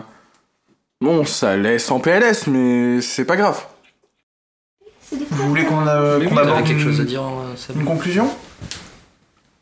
[1.02, 3.65] bon, ça laisse en PLS, mais c'est pas grave.
[5.12, 8.30] Vous voulez qu'on euh, Mais qu'on aborde quelque chose à dire, euh, Seb une conclusion?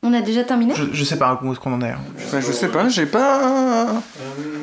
[0.03, 1.89] On a déjà terminé je, je sais pas où est-ce qu'on en est.
[1.91, 1.99] hein.
[2.31, 3.87] Bah, je sais pas, j'ai pas.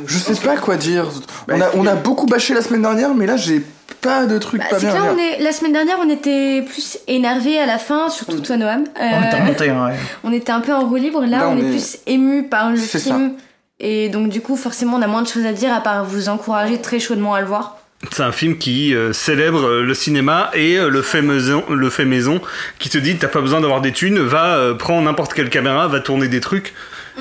[0.07, 1.07] Je sais pas quoi dire.
[1.49, 3.65] On a, on a beaucoup bâché la semaine dernière, mais là j'ai
[4.01, 5.15] pas de truc Bah, pas bien que à là, dire.
[5.15, 5.43] on est...
[5.43, 8.83] la semaine dernière, on était plus énervé à la fin, surtout toi, Noam.
[9.01, 9.95] Euh, On est remonté, hein, ouais.
[10.25, 11.21] on était un peu en roue libre.
[11.23, 13.33] Là, Là, on, on est, est- plus ému par le film.
[13.81, 16.29] Et donc, du coup, forcément, on a moins de choses à dire à part vous
[16.29, 17.78] encourager très chaudement à le voir.
[18.13, 21.91] C'est un film qui euh, célèbre euh, le cinéma et euh, le fait maison, le
[21.91, 22.41] fait maison,
[22.79, 25.89] qui te dit t'as pas besoin d'avoir des thunes, va euh, prends n'importe quelle caméra,
[25.89, 26.75] va tourner des trucs.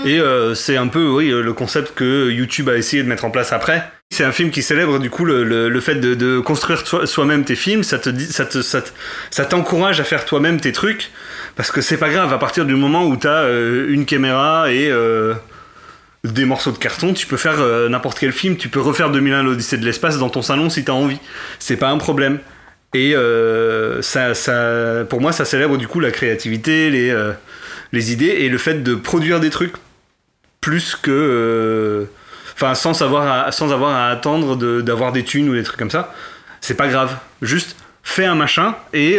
[0.05, 3.31] Et euh, c'est un peu oui le concept que YouTube a essayé de mettre en
[3.31, 3.89] place après.
[4.11, 7.07] C'est un film qui célèbre du coup le, le, le fait de, de construire soi-
[7.07, 7.81] soi-même tes films.
[7.83, 8.91] Ça te dit, ça te, ça te-
[9.31, 11.09] ça t'encourage à faire toi-même tes trucs
[11.55, 14.91] parce que c'est pas grave à partir du moment où t'as une caméra et
[16.23, 19.43] des morceaux de carton, tu peux faire euh, n'importe quel film, tu peux refaire 2001
[19.43, 21.19] l'Odyssée de l'espace dans ton salon si t'as envie.
[21.60, 22.39] C'est pas un problème.
[22.93, 27.34] Et euh, ça, ça, pour moi, ça célèbre du coup la créativité, les, euh,
[27.91, 29.73] les idées et le fait de produire des trucs
[30.62, 32.08] plus que.
[32.56, 36.13] Enfin, sans, sans avoir à attendre d'avoir des thunes ou des trucs comme ça.
[36.60, 37.15] C'est pas grave.
[37.43, 39.17] Juste fais un machin et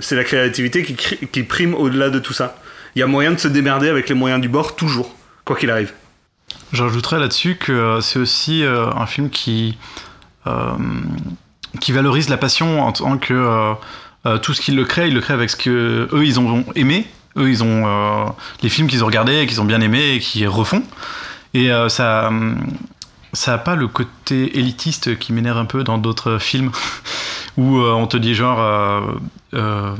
[0.00, 2.60] c'est la créativité qui, qui prime au-delà de tout ça.
[2.94, 5.16] Il y a moyen de se démerder avec les moyens du bord, toujours,
[5.50, 5.92] quoi qu'il arrive.
[6.72, 9.76] Je rajouterais là-dessus que euh, c'est aussi euh, un film qui,
[10.46, 10.52] euh,
[11.80, 13.74] qui valorise la passion en tant que
[14.42, 17.08] tout ce qu'ils le créent, ils le créent avec ce que eux ils ont aimé.
[17.36, 18.32] Eux, ils ont
[18.62, 20.82] les films qu'ils ont regardés qu'ils ont bien aimés et qui refont.
[21.54, 22.30] Et ça,
[23.32, 26.70] ça pas le côté élitiste qui m'énerve un peu dans d'autres films
[27.56, 28.58] où on te dit genre
[29.54, 29.90] euh,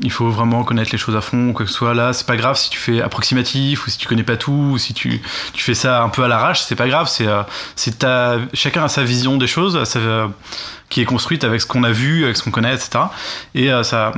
[0.00, 1.94] il faut vraiment connaître les choses à fond quoi que ce soit.
[1.94, 4.78] Là, c'est pas grave si tu fais approximatif ou si tu connais pas tout ou
[4.78, 5.20] si tu,
[5.52, 7.08] tu fais ça un peu à l'arrache, c'est pas grave.
[7.08, 10.28] C'est euh, chacun a sa vision des choses, sa-
[10.88, 12.90] qui est construite avec ce qu'on a vu, avec ce qu'on connaît, etc.
[13.56, 14.12] Et euh, ça,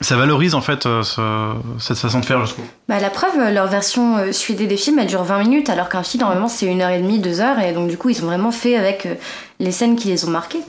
[0.00, 2.64] ça valorise en fait euh, ce- cette façon de faire, je trouve.
[2.88, 5.90] Bah, la preuve, euh, leur version euh, suédée des films, elle dure 20 minutes, alors
[5.90, 8.22] qu'un film, normalement, c'est une heure et demie, deux heures, et donc du coup, ils
[8.22, 9.14] ont vraiment fait avec euh,
[9.58, 10.62] les scènes qui les ont marquées.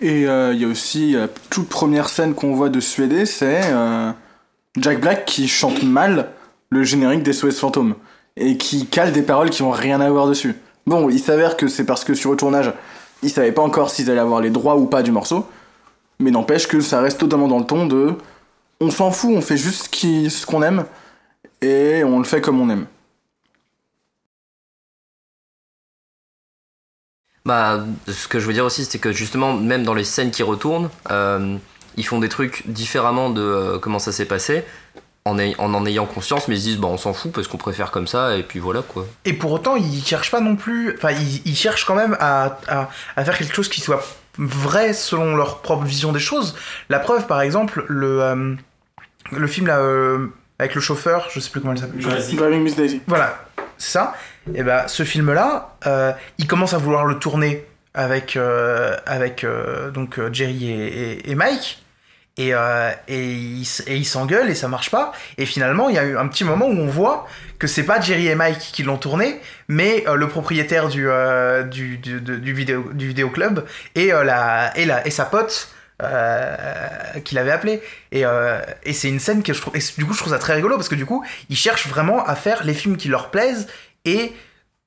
[0.00, 3.60] Et euh, il y a aussi la toute première scène qu'on voit de Suédé, c'est
[3.64, 4.10] euh,
[4.78, 6.30] Jack Black qui chante mal
[6.70, 7.94] le générique des SOS Fantômes
[8.36, 10.54] et qui cale des paroles qui ont rien à voir dessus.
[10.86, 12.72] Bon, il s'avère que c'est parce que sur le tournage,
[13.22, 15.46] ils savaient pas encore s'ils allaient avoir les droits ou pas du morceau,
[16.18, 18.14] mais n'empêche que ça reste totalement dans le ton de
[18.80, 20.84] on s'en fout, on fait juste ce qu'on aime
[21.62, 22.86] et on le fait comme on aime.
[27.46, 30.42] Bah, ce que je veux dire aussi, c'est que justement, même dans les scènes qui
[30.42, 31.56] retournent, euh,
[31.98, 34.64] ils font des trucs différemment de euh, comment ça s'est passé,
[35.26, 37.46] en, ay- en en ayant conscience, mais ils se disent, bah, on s'en fout parce
[37.46, 39.06] qu'on préfère comme ça, et puis voilà quoi.
[39.26, 40.94] Et pour autant, ils cherchent pas non plus.
[40.96, 44.02] Enfin, ils, ils cherchent quand même à, à, à faire quelque chose qui soit
[44.38, 46.56] vrai selon leur propre vision des choses.
[46.88, 48.54] La preuve, par exemple, le, euh,
[49.32, 50.28] le film là, euh,
[50.58, 52.00] avec le chauffeur, je sais plus comment il s'appelle.
[52.00, 53.02] Driving Miss Daisy.
[53.06, 53.38] Voilà,
[53.76, 54.14] c'est ça.
[54.52, 59.90] Et ben, ce film-là, euh, il commence à vouloir le tourner avec, euh, avec euh,
[59.90, 60.70] donc Jerry
[61.24, 61.80] et, Mike.
[62.36, 65.12] Et, et ils ils s'engueulent et ça marche pas.
[65.38, 67.28] Et finalement, il y a eu un petit moment où on voit
[67.60, 71.06] que c'est pas Jerry et Mike qui l'ont tourné, mais le propriétaire du,
[71.70, 76.56] du, du, du, vidéo, du vidéoclub et, la, et, la, et sa pote euh,
[77.24, 77.80] qu'il avait appelé.
[78.10, 78.24] Et,
[78.82, 79.76] et c'est une scène que je trouve.
[79.76, 82.26] Et du coup, je trouve ça très rigolo parce que du coup, ils cherchent vraiment
[82.26, 83.68] à faire les films qui leur plaisent
[84.04, 84.32] et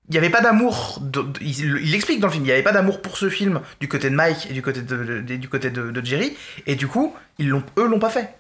[0.10, 1.02] il n'y avait pas d'amour.
[1.42, 4.10] il, explique dans le film, il n'y avait pas d'amour pour ce film du côté
[4.10, 6.36] de Mike et du côté de, du côté de, Jerry.
[6.66, 8.34] Et du coup, ils l'ont, eux l'ont pas fait.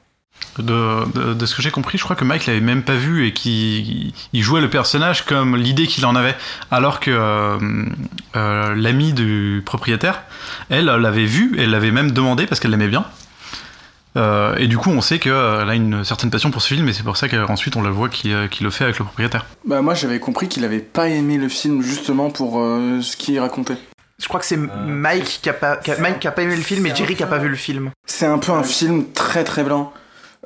[0.59, 4.13] De, ce que j'ai compris, je crois que Mike l'avait même pas vu et qu'il
[4.33, 6.35] il jouait le personnage comme l'idée qu'il en avait,
[6.69, 7.57] alors que euh,
[8.35, 10.23] euh, l'amie du propriétaire,
[10.69, 13.05] elle l'avait vu elle l'avait même demandé parce qu'elle l'aimait bien.
[14.17, 16.93] Euh, et du coup, on sait qu'elle a une certaine passion pour ce film et
[16.93, 19.45] c'est pour ça qu'ensuite on la voit qu'il euh, qu'il le fait avec le propriétaire.
[19.63, 23.39] Bah moi j'avais compris qu'il avait pas aimé le film justement pour euh, ce qu'il
[23.39, 23.77] racontait.
[24.19, 26.55] Je crois que c'est Mike qui a pas, qui a- Mike qui a pas aimé
[26.55, 27.91] le film et Jerry qui a pas vu le film.
[28.07, 29.93] C'est un peu un film très très blanc.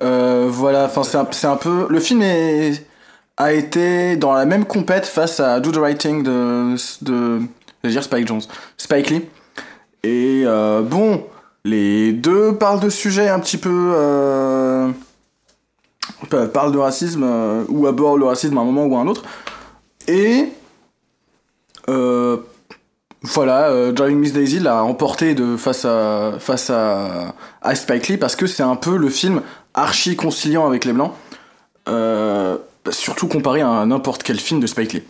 [0.04, 1.88] Euh, voilà, enfin c'est un, peu...
[1.90, 2.86] Le film est,
[3.38, 6.76] a été dans la même compète face à Do the Writing de...
[7.04, 7.40] de
[7.84, 8.42] je vais dire Spike Jones.
[8.78, 9.24] Spike Lee.
[10.04, 11.26] Et euh, bon,
[11.66, 13.92] les deux parlent de sujets un petit peu...
[13.96, 14.90] Euh,
[16.30, 19.08] pa- parlent de racisme euh, ou abordent le racisme à un moment ou à un
[19.08, 19.24] autre.
[20.08, 20.50] Et...
[21.90, 22.38] Euh,
[23.24, 26.72] voilà, Driving Miss Daisy l'a emporté de face à face
[27.76, 29.44] Spike Lee parce que c'est un peu le film
[29.76, 31.12] archi conciliant avec les blancs,
[32.90, 35.04] surtout comparé à n'importe quel film de Spike Lee.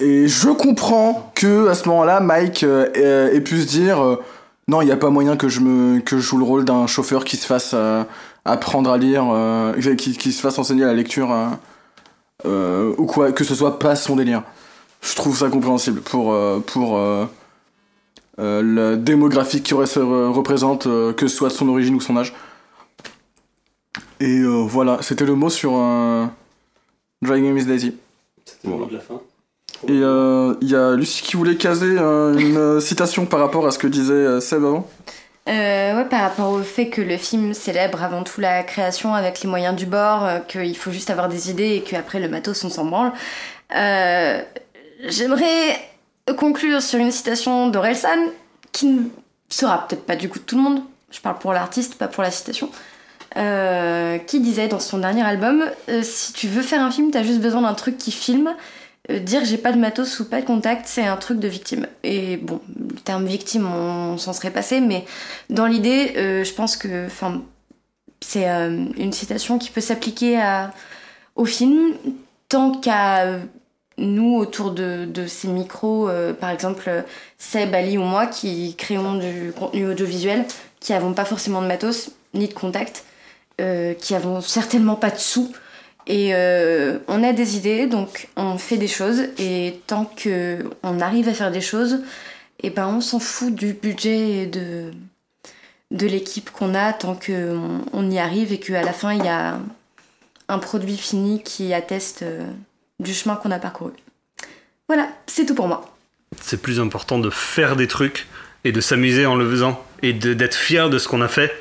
[0.00, 4.18] Et je comprends que à ce moment-là, Mike ait- pu se dire
[4.66, 7.36] non, il n'y a pas moyen que je me joue le rôle d'un chauffeur qui
[7.36, 8.02] se fasse euh,
[8.44, 11.34] apprendre à lire, euh, qui, se fasse enseigner la lecture
[12.46, 14.42] euh, ou quoi, que ce soit pas son délire.
[15.02, 16.32] Je trouve ça compréhensible pour,
[18.38, 22.34] la démographie qui se re- représente, que ce soit de son origine ou son âge.
[24.20, 25.72] Et voilà, c'était le mot sur
[27.20, 27.96] Driving Miss Daisy.
[28.46, 29.20] C'était le mot de la fin.
[29.88, 33.66] Et euh, il y a Lucie qui voulait caser euh, une euh, citation par rapport
[33.66, 34.88] à ce que disait Seb avant.
[35.46, 39.48] Ouais, par rapport au fait que le film célèbre avant tout la création avec les
[39.48, 42.86] moyens du bord, qu'il faut juste avoir des idées et qu'après le matos on s'en
[42.86, 43.12] branle.
[45.06, 45.78] J'aimerais
[46.38, 48.30] conclure sur une citation d'Orelsan
[48.72, 49.02] qui ne
[49.50, 50.82] sera peut-être pas du goût de tout le monde.
[51.10, 52.70] Je parle pour l'artiste, pas pour la citation.
[53.34, 55.64] Qui disait dans son dernier album
[56.02, 58.54] Si tu veux faire un film, t'as juste besoin d'un truc qui filme.
[59.10, 61.86] Euh, dire j'ai pas de matos ou pas de contact, c'est un truc de victime.
[62.02, 65.04] Et bon, le terme victime, on, s'en serait passé, mais
[65.50, 67.08] dans l'idée, euh, je pense que
[68.20, 70.40] c'est euh, une citation qui peut s'appliquer
[71.36, 71.94] au film
[72.48, 73.40] tant qu'à
[73.98, 76.08] nous autour de, ces micros,
[76.40, 77.04] par exemple
[77.38, 80.46] Seb, Ali ou moi, qui créons du contenu audiovisuel,
[80.80, 83.04] qui avons pas forcément de matos ni de contact,
[83.58, 85.52] qui avons certainement pas de sous.
[86.06, 91.00] Et euh, on a des idées, donc on fait des choses, et tant que on
[91.00, 92.00] arrive à faire des choses,
[92.62, 94.90] et ben on s'en fout du budget et de,
[95.90, 99.28] de l'équipe qu'on a, tant qu'on on y arrive et qu'à la fin il y
[99.28, 99.58] a
[100.48, 102.46] un produit fini qui atteste euh,
[103.00, 103.92] du chemin qu'on a parcouru.
[104.88, 105.96] Voilà, c'est tout pour moi.
[106.42, 108.26] C'est plus important de faire des trucs
[108.64, 111.52] et de s'amuser en le faisant et d'être fier de ce qu'on a fait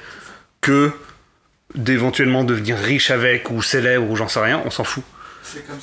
[0.60, 0.92] que
[1.76, 5.04] d'éventuellement devenir riche avec ou célèbre ou j'en sais rien, on s'en fout.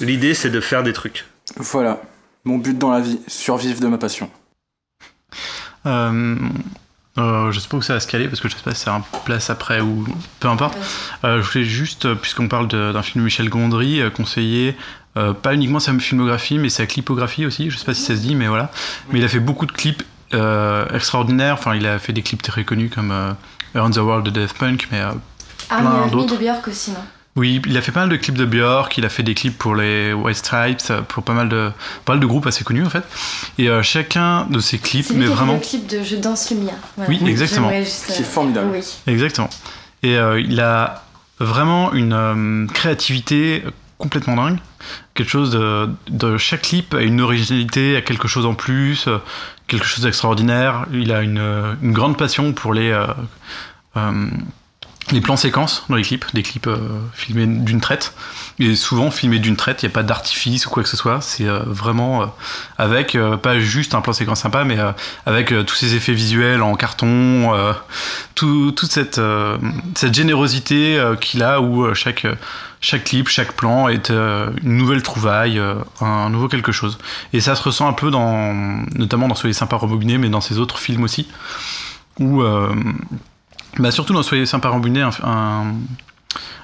[0.01, 1.27] L'idée c'est de faire des trucs.
[1.57, 2.01] Voilà,
[2.45, 4.31] mon but dans la vie, survivre de ma passion.
[5.87, 6.37] Euh,
[7.19, 8.83] euh, je sais pas où ça va se caler parce que je sais pas si
[8.83, 10.07] c'est un place après ou
[10.39, 10.79] peu importe.
[11.25, 14.77] Euh, je voulais juste, puisqu'on parle d'un film de Michel Gondry, euh, conseiller
[15.17, 17.71] euh, pas uniquement sa filmographie mais sa clipographie aussi.
[17.71, 18.71] Je sais pas si ça se dit, mais voilà.
[19.11, 21.55] Mais il a fait beaucoup de clips euh, extraordinaires.
[21.55, 23.33] Enfin, il a fait des clips très connus comme euh,
[23.75, 25.03] Around the World de Daft Punk, mais
[25.79, 26.35] Plein mais Army d'autres.
[26.35, 26.99] de Björk aussi, non?
[27.37, 29.57] Oui, il a fait pas mal de clips de Björk, il a fait des clips
[29.57, 31.71] pour les White Stripes, pour pas mal de,
[32.05, 33.05] pas mal de groupes assez connus en fait.
[33.57, 35.55] Et euh, chacun de ces clips, C'est lui mais qui a fait vraiment.
[35.55, 36.73] le clip de Je danse le mien.
[36.97, 37.09] Voilà.
[37.09, 37.69] Oui, exactement.
[37.69, 38.71] J'aimerais juste, Qui est euh, formidable.
[38.73, 38.81] Oui.
[39.07, 39.49] Exactement.
[40.03, 41.05] Et euh, il a
[41.39, 43.63] vraiment une euh, créativité
[43.97, 44.59] complètement dingue.
[45.15, 49.09] Quelque chose de, de chaque clip a une originalité, a quelque chose en plus,
[49.69, 50.87] quelque chose d'extraordinaire.
[50.93, 51.39] Il a une,
[51.81, 52.93] une grande passion pour les
[55.13, 56.79] les plans séquences dans les clips, des clips euh,
[57.15, 58.15] filmés d'une traite.
[58.59, 61.21] Et souvent filmés d'une traite, il n'y a pas d'artifice ou quoi que ce soit.
[61.21, 62.27] C'est euh, vraiment euh,
[62.79, 64.79] avec pas juste un plan séquence sympa, mais
[65.27, 67.53] avec tous ces effets visuels en carton,
[68.35, 69.21] tout- toute cette,
[70.13, 72.27] générosité qu'il a où chaque,
[72.81, 75.61] chaque clip, chaque plan est une nouvelle trouvaille,
[76.01, 76.99] un nouveau quelque chose.
[77.33, 78.55] Et ça se ressent un peu dans,
[78.95, 81.29] notamment dans Soyez sympa rembobinés, mais dans ses autres films aussi,
[82.19, 82.43] où
[83.79, 85.75] Bah surtout dans Soyez sympa Rambouillet, un, un-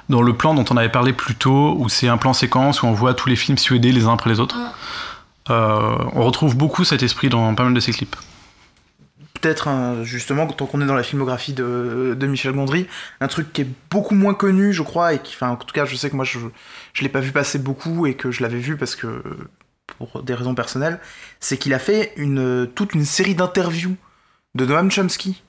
[0.08, 2.86] dans le plan dont on avait parlé plus tôt, où c'est un plan séquence où
[2.86, 4.56] on voit tous les films suédés les uns après les autres.
[4.56, 4.70] Mm.
[5.50, 8.16] Euh, on retrouve beaucoup cet esprit dans pas mal de ses clips.
[9.40, 9.68] peut-être
[10.02, 12.88] justement tant qu'on est dans la filmographie de, de Michel Gondry
[13.20, 15.84] un truc qui est beaucoup moins connu je crois et qui enfin en tout cas
[15.84, 16.38] je sais que moi je
[16.94, 19.22] je l'ai pas vu passer beaucoup et que je l'avais vu parce que
[19.98, 20.98] pour des raisons personnelles
[21.38, 23.96] c'est qu'il a fait une toute une série d'interviews
[24.56, 25.42] de Noam Chomsky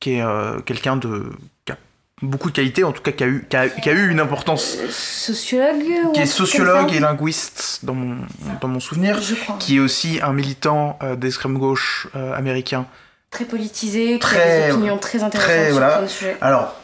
[0.00, 1.24] qui est euh, quelqu'un de
[1.64, 1.78] qui a
[2.22, 4.20] beaucoup de qualité en tout cas qui a eu qui a, qui a eu une
[4.20, 8.16] importance Sociologue qui est sociologue et linguiste dans mon
[8.60, 9.56] dans mon souvenir Je crois.
[9.58, 12.86] qui est aussi un militant euh, d'extrême gauche euh, américain
[13.30, 15.96] Très politisé, Très- qui a des opinions très intéressantes très, sur voilà.
[15.96, 16.36] plein de sujets.
[16.40, 16.74] Alors,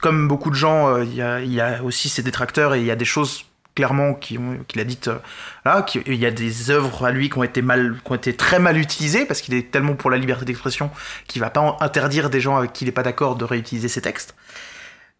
[0.00, 2.86] comme beaucoup de gens, il y, a, il y a aussi ses détracteurs et il
[2.86, 3.44] y a des choses
[3.78, 4.36] clairement qui
[4.66, 5.18] qu'il a dites euh,
[5.64, 9.24] là, qui- il y a des œuvres à lui qui ont été très mal utilisées
[9.24, 10.90] parce qu'il est tellement pour la liberté d'expression
[11.28, 14.00] qu'il va pas interdire des gens avec qui il est pas d'accord de réutiliser ses
[14.02, 14.34] textes.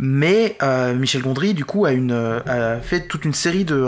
[0.00, 3.86] Mais euh, Michel Gondry, du coup, euh, a fait toute une série de,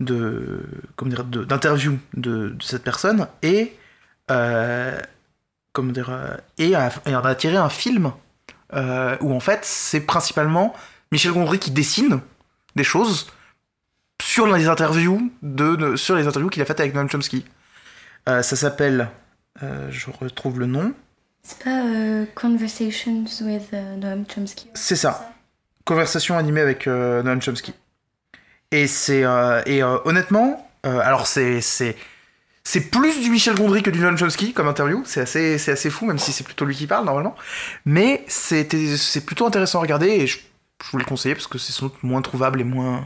[0.00, 0.66] de
[1.46, 3.76] d'interviews de, cette personne et
[5.72, 6.10] comment dire,
[6.58, 8.10] et, a, a tiré un film
[8.72, 10.74] où en fait c'est principalement
[11.12, 12.20] Michel Gondry qui dessine
[12.76, 13.26] des choses
[14.22, 17.44] sur les interviews de, de- sur les interviews qu'il a faites avec Noam Chomsky.
[18.28, 19.08] Euh, ça s'appelle,
[19.62, 20.92] euh, je retrouve le nom,
[21.42, 24.68] C'est pas euh, Conversations with Noam Chomsky.
[24.74, 25.30] c'est ça,
[25.84, 27.74] conversation animée avec Noam Chomsky.
[28.70, 29.24] Et c'est
[29.66, 31.96] et honnêtement, alors c'est c'est
[32.66, 35.02] c'est plus du Michel Gondry que du Noam Chomsky comme interview.
[35.04, 37.36] C'est assez c'est assez fou, même si c'est plutôt lui qui parle normalement.
[37.84, 38.66] Mais c'est
[39.26, 40.38] plutôt intéressant à regarder et je,
[40.82, 43.04] je vous le conseille parce que c'est sans doute moins trouvable et moins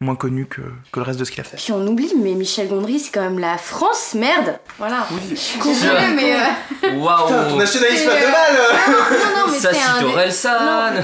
[0.00, 0.60] moins connu que,
[0.92, 1.56] que le reste de ce qu'il a fait.
[1.56, 5.04] Puis on oublie, mais Michel Gondry, c'est quand même la France, merde Voilà.
[5.10, 5.18] Oui.
[5.30, 6.34] Je suis désolée, mais.
[6.36, 9.98] euh, Waouh nationalisme C'est, euh, mal Non, non, mais Ça, c'est un.
[9.98, 11.02] c'est Orelsan Ah,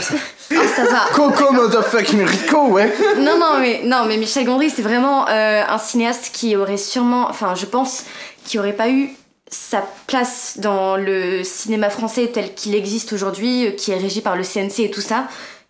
[0.77, 1.07] ça va.
[1.13, 2.95] Coco motherfucking Rico, ouais.
[3.19, 7.29] Non, non, mais, non, mais Michel Gondry, c'est vraiment euh, un cinéaste qui aurait sûrement,
[7.29, 8.05] enfin, je pense,
[8.45, 9.11] qui aurait pas eu
[9.49, 14.37] sa place dans le cinéma français tel qu'il existe aujourd'hui, euh, qui est régi par
[14.37, 15.25] le CNC et tout ça.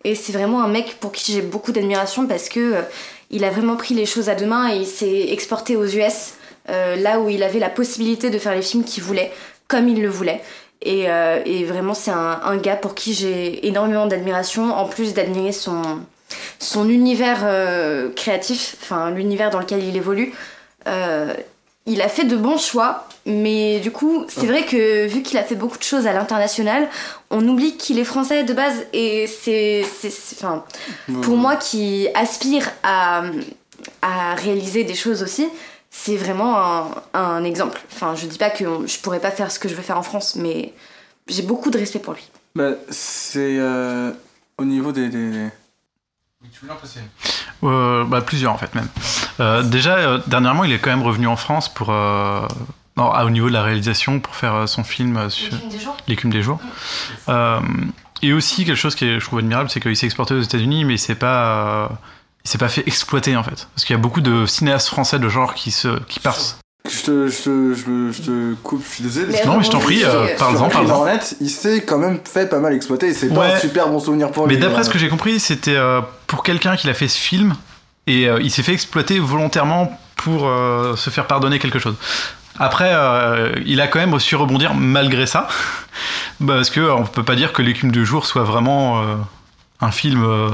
[0.04, 2.82] Et c'est vraiment un mec pour qui j'ai beaucoup d'admiration parce que euh,
[3.30, 6.34] il a vraiment pris les choses à deux mains et il s'est exporté aux US,
[6.68, 9.32] euh, là où il avait la possibilité de faire les films qu'il voulait,
[9.66, 10.42] comme il le voulait.
[10.82, 15.14] Et, euh, et vraiment, c'est un, un gars pour qui j'ai énormément d'admiration, en plus
[15.14, 16.00] d'admirer son,
[16.58, 17.40] son univers
[18.14, 20.34] créatif, enfin l'univers dans lequel il évolue.
[21.86, 25.42] Il a fait de bons choix, mais du coup, c'est vrai que vu qu'il a
[25.42, 26.88] fait beaucoup de choses à l'international,
[27.34, 29.84] on oublie qu'il est français de base et c'est,
[30.36, 30.64] enfin,
[31.22, 33.24] pour moi qui aspire à,
[34.02, 35.46] à réaliser des choses aussi,
[35.90, 37.80] c'est vraiment un, un exemple.
[37.92, 39.98] Enfin, je dis pas que on- je pourrais pas faire ce que je veux faire
[39.98, 40.72] en France, mais
[41.28, 42.28] j'ai beaucoup de respect pour lui.
[42.56, 44.10] Bah, c'est euh,
[44.58, 45.08] au niveau des.
[45.08, 45.48] des- des-
[47.62, 48.88] Euh, bah, plusieurs en fait même.
[49.40, 52.46] Euh, déjà, euh, dernièrement, il est quand même revenu en France pour, euh,
[52.96, 55.52] non, ah, au niveau de la réalisation pour faire euh, son film euh, sur
[56.06, 56.60] l'écume des jours.
[57.28, 57.60] Euh,
[58.22, 60.84] et aussi quelque chose qui est, je trouve admirable, c'est qu'il s'est exporté aux États-Unis,
[60.84, 61.88] mais il s'est pas, euh,
[62.44, 65.18] il s'est pas fait exploiter en fait, parce qu'il y a beaucoup de cinéastes français
[65.18, 66.58] de genre qui se, qui passent.
[66.86, 69.32] Je te, je, te, je, te coupe, je suis désolé.
[69.32, 70.70] Mais Non, mais je t'en prie, euh, parle-en.
[70.90, 73.52] Hornet, il s'est quand même fait pas mal exploiter et c'est pas Ouais.
[73.54, 74.60] un super bon souvenir pour Mais lui.
[74.60, 74.82] d'après hein.
[74.84, 77.54] ce que j'ai compris, c'était euh, pour quelqu'un qui a fait ce film
[78.06, 81.96] et euh, il s'est fait exploiter volontairement pour euh, se faire pardonner quelque chose.
[82.58, 85.48] Après, euh, il a quand même su rebondir malgré ça,
[86.46, 89.16] parce que on peut pas dire que l'écume du jour soit vraiment euh,
[89.80, 90.50] un film euh,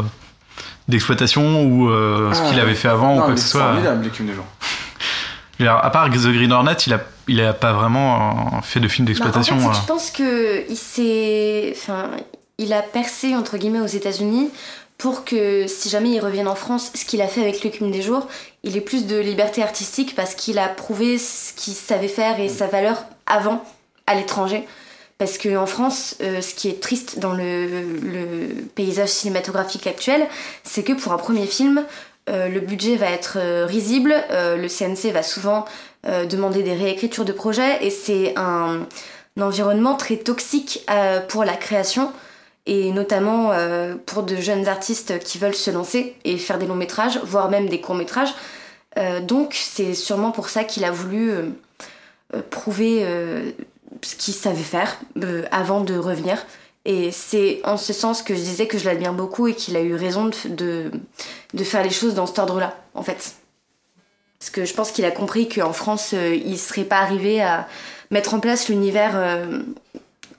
[0.88, 3.46] d'exploitation ou euh, ce Ah, qu'il avait fait avant ou Non, quoi mais que ce
[3.46, 3.64] c'est soit.
[3.64, 4.46] formidable, l'écume des gens.
[5.58, 8.80] Je veux dire, À part The Green Hornet, il a, il a pas vraiment fait
[8.80, 9.56] de film d'exploitation.
[9.56, 12.04] Bah, en fait, c'est que je pense que il s'est, enfin,
[12.56, 14.48] il a percé entre guillemets aux États-Unis
[15.00, 18.02] pour que si jamais il revienne en France, ce qu'il a fait avec l'écume des
[18.02, 18.28] jours,
[18.64, 22.50] il ait plus de liberté artistique parce qu'il a prouvé ce qu'il savait faire et
[22.50, 23.64] sa valeur avant
[24.06, 24.66] à l'étranger.
[25.16, 30.26] Parce qu'en France, euh, ce qui est triste dans le, le paysage cinématographique actuel,
[30.64, 31.82] c'est que pour un premier film,
[32.28, 35.64] euh, le budget va être euh, risible, le CNC va souvent
[36.04, 38.86] demander des réécritures de projets et c'est un,
[39.36, 40.86] un environnement très toxique
[41.28, 42.10] pour la création
[42.70, 46.76] et notamment euh, pour de jeunes artistes qui veulent se lancer et faire des longs
[46.76, 48.32] métrages, voire même des courts métrages.
[48.96, 51.50] Euh, donc c'est sûrement pour ça qu'il a voulu euh,
[52.50, 53.04] prouver
[54.02, 55.00] ce qu'il savait faire
[55.50, 56.46] avant de revenir.
[56.84, 59.80] Et c'est en ce sens que je disais que je l'admire beaucoup et qu'il a
[59.80, 60.92] eu raison de,
[61.52, 63.34] de, faire les choses dans cet ordre-là, en fait.
[64.38, 67.68] Parce que je pense qu'il a compris qu'en France, il serait pas arrivé à
[68.10, 69.14] mettre en place l'univers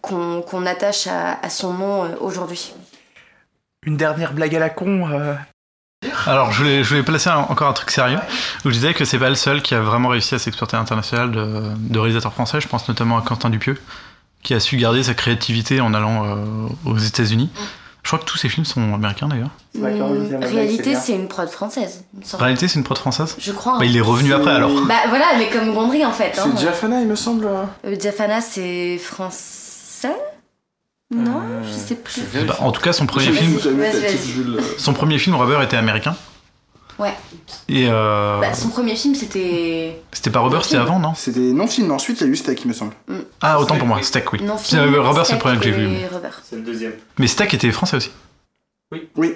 [0.02, 2.74] qu'on attache à, à son nom euh, aujourd'hui.
[3.86, 5.08] Une dernière blague à la con.
[5.10, 5.34] euh,
[6.28, 8.20] Alors, je voulais, je placer un- encore un truc sérieux,
[8.66, 10.80] où je disais que c'est pas le seul qui a vraiment réussi à s'exporter à
[10.80, 12.60] l'international de, de réalisateurs français.
[12.62, 13.80] Je pense notamment à Quentin Dupieux,
[14.44, 16.36] qui a su garder sa créativité en allant euh,
[16.86, 17.50] aux États-Unis.
[18.04, 19.52] Je crois que tous ses films sont américains d'ailleurs.
[19.76, 19.82] c'est
[20.48, 22.04] réalité, c'est une prod française.
[22.40, 23.36] réalité, c'est une prod française.
[23.40, 23.74] Je crois.
[23.74, 23.86] Bah, hein.
[23.88, 24.72] il est revenu après alors.
[24.88, 26.34] Bah voilà, mais comme Gondry en fait.
[26.40, 26.46] hein.
[26.46, 27.48] C'est Diafana, il me semble.
[27.86, 29.61] Euh, Diafana, c'est français
[31.14, 32.22] Non, Euh, je sais plus.
[32.34, 33.60] je Bah, en tout cas, son premier film,
[34.78, 36.16] son premier film Rubber était américain.
[37.00, 37.14] Ouais.
[37.68, 40.00] Et euh, Bah, son premier film, c'était.
[40.12, 42.62] c'était pas Rubber, c'était avant, non C'était non film, ensuite il y a eu Steak,
[42.64, 42.94] il me semble.
[43.42, 44.42] Ah, autant pour moi, Steak, oui.
[44.44, 45.84] Non, C'est, euh, Rubber, c'est le premier que j'ai vu.
[45.88, 46.30] et Rubber.
[46.48, 46.94] C'est le deuxième.
[47.18, 48.12] Mais Steak était français aussi.
[49.18, 49.36] Oui.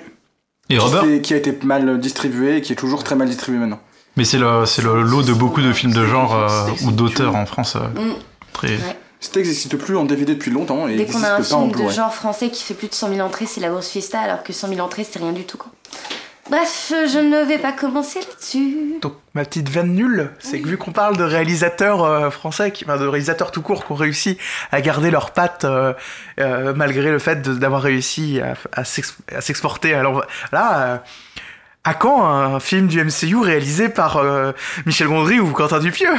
[0.70, 3.60] Et Qui Rubber, Qui a été mal distribué et qui est toujours très mal distribué
[3.60, 3.80] maintenant.
[4.16, 7.36] mais c'est le, c'est le lot de beaucoup de films de genre euh, ou d'auteurs
[7.36, 7.76] en France.
[7.76, 8.14] euh, Mm.
[8.54, 8.68] très...
[8.70, 8.98] Ouais.
[9.26, 12.14] Steak n'existe plus en DVD depuis longtemps et Dès qu'on a un film de genre
[12.14, 14.70] français qui fait plus de 100 000 entrées, c'est la grosse fiesta, alors que 100
[14.70, 15.58] 000 entrées, c'est rien du tout.
[15.58, 15.72] Quoi.
[16.50, 19.00] Bref, je ne vais pas commencer là-dessus.
[19.02, 22.84] Donc ma petite vanne nulle, c'est que vu qu'on parle de réalisateurs euh, français, qui,
[22.86, 24.38] enfin, de réalisateurs tout court qui ont réussi
[24.72, 25.94] à garder leurs pattes euh,
[26.40, 29.96] euh, malgré le fait d'avoir réussi à, à s'ex- à s'exporter.
[29.96, 30.98] Alors là, euh,
[31.84, 34.52] à quand un film du MCU réalisé par euh,
[34.86, 36.14] Michel Gondry ou Quentin Dupieux?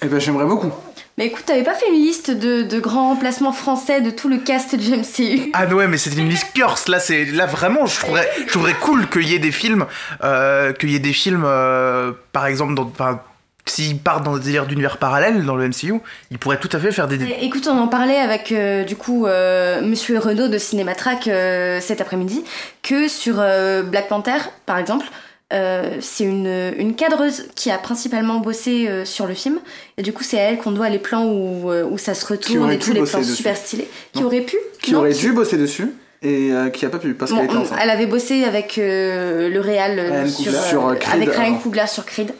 [0.00, 0.72] Eh ben j'aimerais beaucoup.
[1.18, 4.38] Mais écoute, t'avais pas fait une liste de, de grands remplacements français de tout le
[4.38, 6.86] cast du MCU Ah ouais, mais c'était une liste curse.
[6.86, 9.86] Là, c'est là vraiment, je trouverais, je trouverais cool qu'il y ait des films,
[10.22, 13.20] euh, qu'il y ait des films, euh, par exemple, dans, enfin,
[13.68, 15.94] s'ils partent dans des délires d'univers parallèles dans le MCU,
[16.30, 17.22] ils pourraient tout à fait faire des.
[17.40, 22.00] Écoute, on en parlait avec euh, du coup euh, Monsieur Renaud de Cinématrack euh, cet
[22.00, 22.44] après-midi,
[22.82, 23.36] que sur
[23.84, 25.06] Black Panther, par exemple,
[25.52, 29.60] euh, c'est une, une cadreuse qui a principalement bossé euh, sur le film,
[29.96, 32.26] et du coup c'est à elle qu'on doit les plans où, euh, où ça se
[32.26, 33.34] retourne et tous les plans dessus.
[33.36, 34.26] super stylés, qui Non.
[34.26, 35.92] aurait pu Qui non, aurait dû bosser dessus
[36.22, 37.78] et euh, qui a pas pu parce Bon, qu'elle était on- enceinte.
[37.80, 41.54] elle avait bossé avec euh, le réal Ryan sur, Creed, avec Ryan.
[41.58, 42.32] Coogler sur Creed.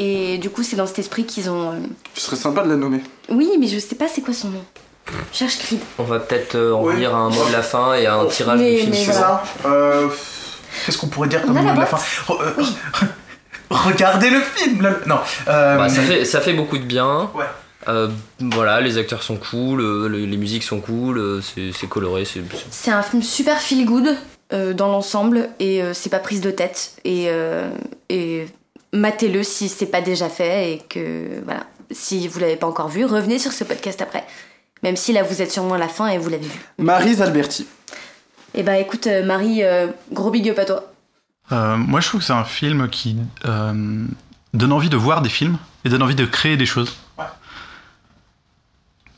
[0.00, 1.72] Et du coup, c'est dans cet esprit qu'ils ont.
[2.14, 3.00] Ce serait sympa de la nommer.
[3.30, 4.62] Oui, mais je sais pas c'est quoi son nom.
[5.32, 5.80] Cherche Creed.
[5.98, 6.94] On va peut-être euh, en Ouais.
[6.94, 8.96] venir à un mot de la fin et à un tirage Mais- du film mais
[8.96, 9.40] suivant.
[10.86, 12.62] Qu'est-ce qu'on pourrait dire comme la de la fin Re- euh,
[13.70, 14.82] Regardez le film.
[14.82, 14.90] là.
[15.06, 15.18] Non.
[15.48, 17.30] euh, Bah, ça, fait, ça fait beaucoup de bien.
[17.34, 17.44] Ouais.
[17.88, 18.08] Euh,
[18.40, 22.24] voilà, les acteurs sont cool, euh, les, les musiques sont cool, euh, c'est coloré,
[22.70, 24.14] c'est un film super feel good
[24.52, 26.92] euh, dans l'ensemble et euh, c'est pas prise de tête.
[27.04, 27.70] Et, euh,
[28.10, 28.46] et
[28.92, 31.60] matez-le si c'est pas déjà fait et que voilà.
[31.90, 34.24] Si vous l'avez pas encore vu, revenez sur ce podcast après.
[34.82, 36.60] Même si là vous êtes sûrement à la fin et vous l'avez vu.
[36.76, 37.66] Marise Alberti.
[38.58, 40.92] Et bah écoute, euh, Marie, euh, gros big up à toi.
[41.52, 44.04] Euh, moi, je trouve que c'est un film qui euh,
[44.52, 46.98] donne envie de voir des films et donne envie de créer des choses.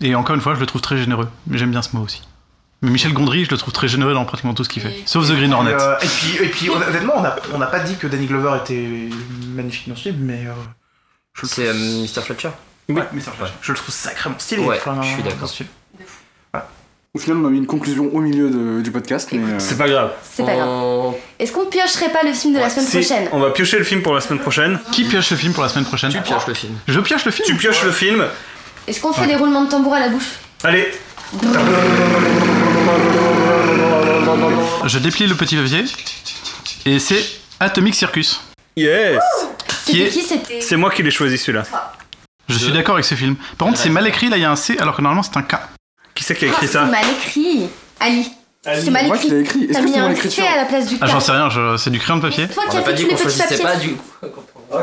[0.03, 1.29] Et encore une fois, je le trouve très généreux.
[1.51, 2.23] J'aime bien ce mot aussi.
[2.83, 4.95] Mais Michel Gondry, je le trouve très généreux dans pratiquement tout ce qu'il fait.
[5.07, 5.73] Sauf The Green Hornet.
[5.75, 7.23] euh, et puis, et puis honnêtement,
[7.53, 9.09] on n'a pas dit que Danny Glover était
[9.49, 10.53] magnifique dans ce film, mais euh,
[11.35, 12.23] je le c'est euh, trouve- Mr.
[12.27, 12.51] Fletcher.
[12.89, 13.33] Ouais, mais ça,
[13.63, 14.65] je le trouve sacrément stylé.
[14.65, 15.51] Ouais, enfin, je suis d'accord.
[17.13, 19.77] Au final, on a mis une conclusion au milieu de- du podcast, mais euh, C'est
[19.77, 20.13] pas grave.
[20.23, 20.69] C'est pas grave.
[20.69, 23.79] On- Est-ce qu'on piocherait pas le film de la semaine Si, prochaine on va piocher
[23.79, 24.79] le film pour la semaine prochaine.
[24.93, 26.13] Qui pioche le film pour la semaine prochaine?
[26.13, 26.75] Tu pioches le film.
[26.87, 28.25] Je pioche le film Tu pioches le film.
[28.87, 30.31] Est-ce qu'on fait des roulements de tambour à la bouche?
[30.63, 30.89] Allez,
[34.87, 35.85] Je déplie le petit levier.
[36.87, 37.25] Et c'est
[37.59, 38.41] Atomic Circus.
[38.77, 39.21] yes
[39.85, 40.61] Qui C'était est- qui C'était?
[40.61, 41.65] C'est moi qui l'ai choisi celui-là.
[42.49, 43.35] Je suis d'accord avec ce film.
[43.59, 45.37] Par contre, c'est mal écrit, là il y a un C, alors que normalement c'est
[45.37, 45.57] un K.
[46.21, 47.67] Qui c'est qui a Ah, écrit c'est ça mal écrit.
[47.99, 48.31] Ali.
[48.63, 49.37] C'est mal moi qui écrit.
[49.39, 49.69] l'ai écrit.
[49.73, 50.97] T'as mis c'est un écriture à la place du.
[51.01, 52.45] Ah, j'en sais rien, je- c'est du crayon de papier.
[52.47, 53.95] C'est toi On qui as pas fait dit tous qu'on les petits choisissait papiers.
[54.21, 54.33] pas du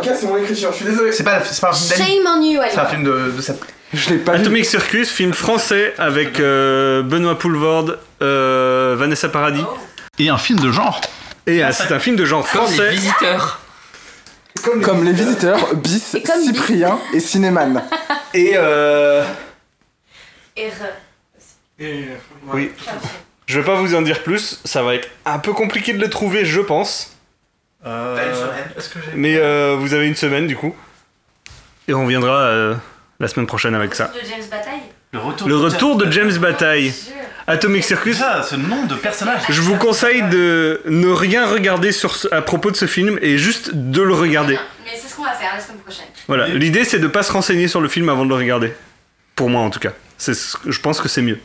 [0.10, 1.12] Ok, c'est mon écriture, je suis désolé.
[1.12, 2.02] C'est pas, c'est pas un film d'Ali.
[2.12, 2.72] Shame on you, Ali.
[2.74, 3.62] C'est un film de, de cette.
[3.94, 4.42] Je l'ai pas vu.
[4.42, 9.64] Atomic Circus, film français avec euh, Benoît Poulvorde, euh, Vanessa Paradis.
[10.18, 11.00] Et un film de genre.
[11.46, 12.90] Et c'est un film de genre Comme les français.
[12.90, 13.60] visiteurs.
[14.84, 16.48] Comme les visiteurs, Bis, Et comme Bis.
[16.48, 17.84] Cyprien et Cinéman.
[18.34, 19.22] Et euh,
[21.80, 22.72] oui,
[23.46, 24.60] je vais pas vous en dire plus.
[24.66, 27.14] Ça va être un peu compliqué de le trouver, je pense.
[27.86, 29.12] Est-ce que j'ai.
[29.16, 30.76] Mais euh, vous avez une semaine du coup.
[31.88, 32.76] Et on reviendra euh,
[33.20, 34.08] la semaine prochaine avec ça.
[34.14, 34.82] De James Bataille.
[35.14, 36.94] Le retour, Le retour de James Bataille.
[37.50, 38.18] Atomic Circus.
[38.18, 39.44] Déjà, ce nom de personnage.
[39.48, 43.38] Je vous conseille de ne rien regarder sur ce- à propos de ce film et
[43.38, 44.60] juste de le regarder.
[44.84, 46.08] Mais c'est ce qu'on va faire la semaine prochaine.
[46.28, 48.74] Voilà, l'idée c'est de pas se renseigner sur le film avant de le regarder.
[49.36, 49.94] Pour moi en tout cas.
[50.18, 51.40] C'est ce que- je pense que c'est mieux.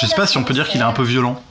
[0.00, 1.34] Je sais pas si on peut dire qu'il est un peu violent.
[1.34, 1.42] Parce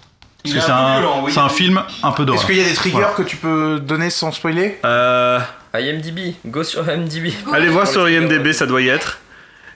[0.45, 1.31] Il que est c'est un peu un, violent, oui.
[1.33, 2.41] c'est un film un peu d'horreur.
[2.41, 3.13] Est-ce qu'il y a des triggers Voilà.
[3.13, 5.39] que tu peux donner sans spoiler Euh,
[5.73, 7.31] IMDb, go sur IMDb.
[7.53, 9.19] allez voir sur IMDB, ça doit y être.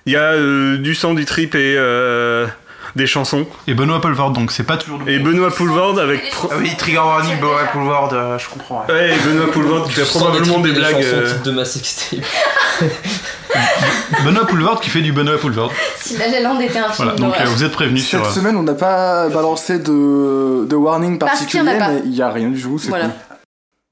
[0.05, 2.47] Il y a euh, du sang, du trip et euh,
[2.95, 3.45] des chansons.
[3.67, 6.29] Et Benoît Poelvoorde, donc c'est pas toujours le Et Benoît Poulvord avec.
[6.31, 8.85] pro- Ah oui, Trigger Warning, Boa Boulevard, euh, je comprends.
[8.87, 8.93] ouais.
[8.93, 10.95] Ouais, et Benoît Poulvord qui fait probablement des blagues.
[11.01, 12.19] chansons euh, titre de ma sextape.
[14.25, 15.71] Benoît Poelvoorde qui fait du Benoît Poelvoorde.
[15.97, 18.19] Si La La Land était un film Voilà, donc euh, vous êtes prévenus sur.
[18.25, 22.29] Cette euh, semaine, on n'a pas balancé de, de warning particulier, mais il y a
[22.29, 22.77] rien du tout.
[22.79, 23.05] c'est Voilà.
[23.05, 23.13] cool.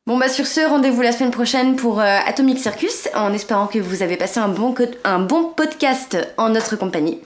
[0.08, 3.78] Bon bah sur ce, rendez-vous la semaine prochaine pour euh, Atomic Circus, en espérant que
[3.78, 4.74] vous avez passé un bon,
[5.04, 7.20] un bon podcast en notre compagnie.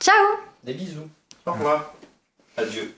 [0.00, 0.14] Ciao
[0.64, 1.08] Des bisous.
[1.46, 1.94] Au revoir.
[2.56, 2.94] Adieu.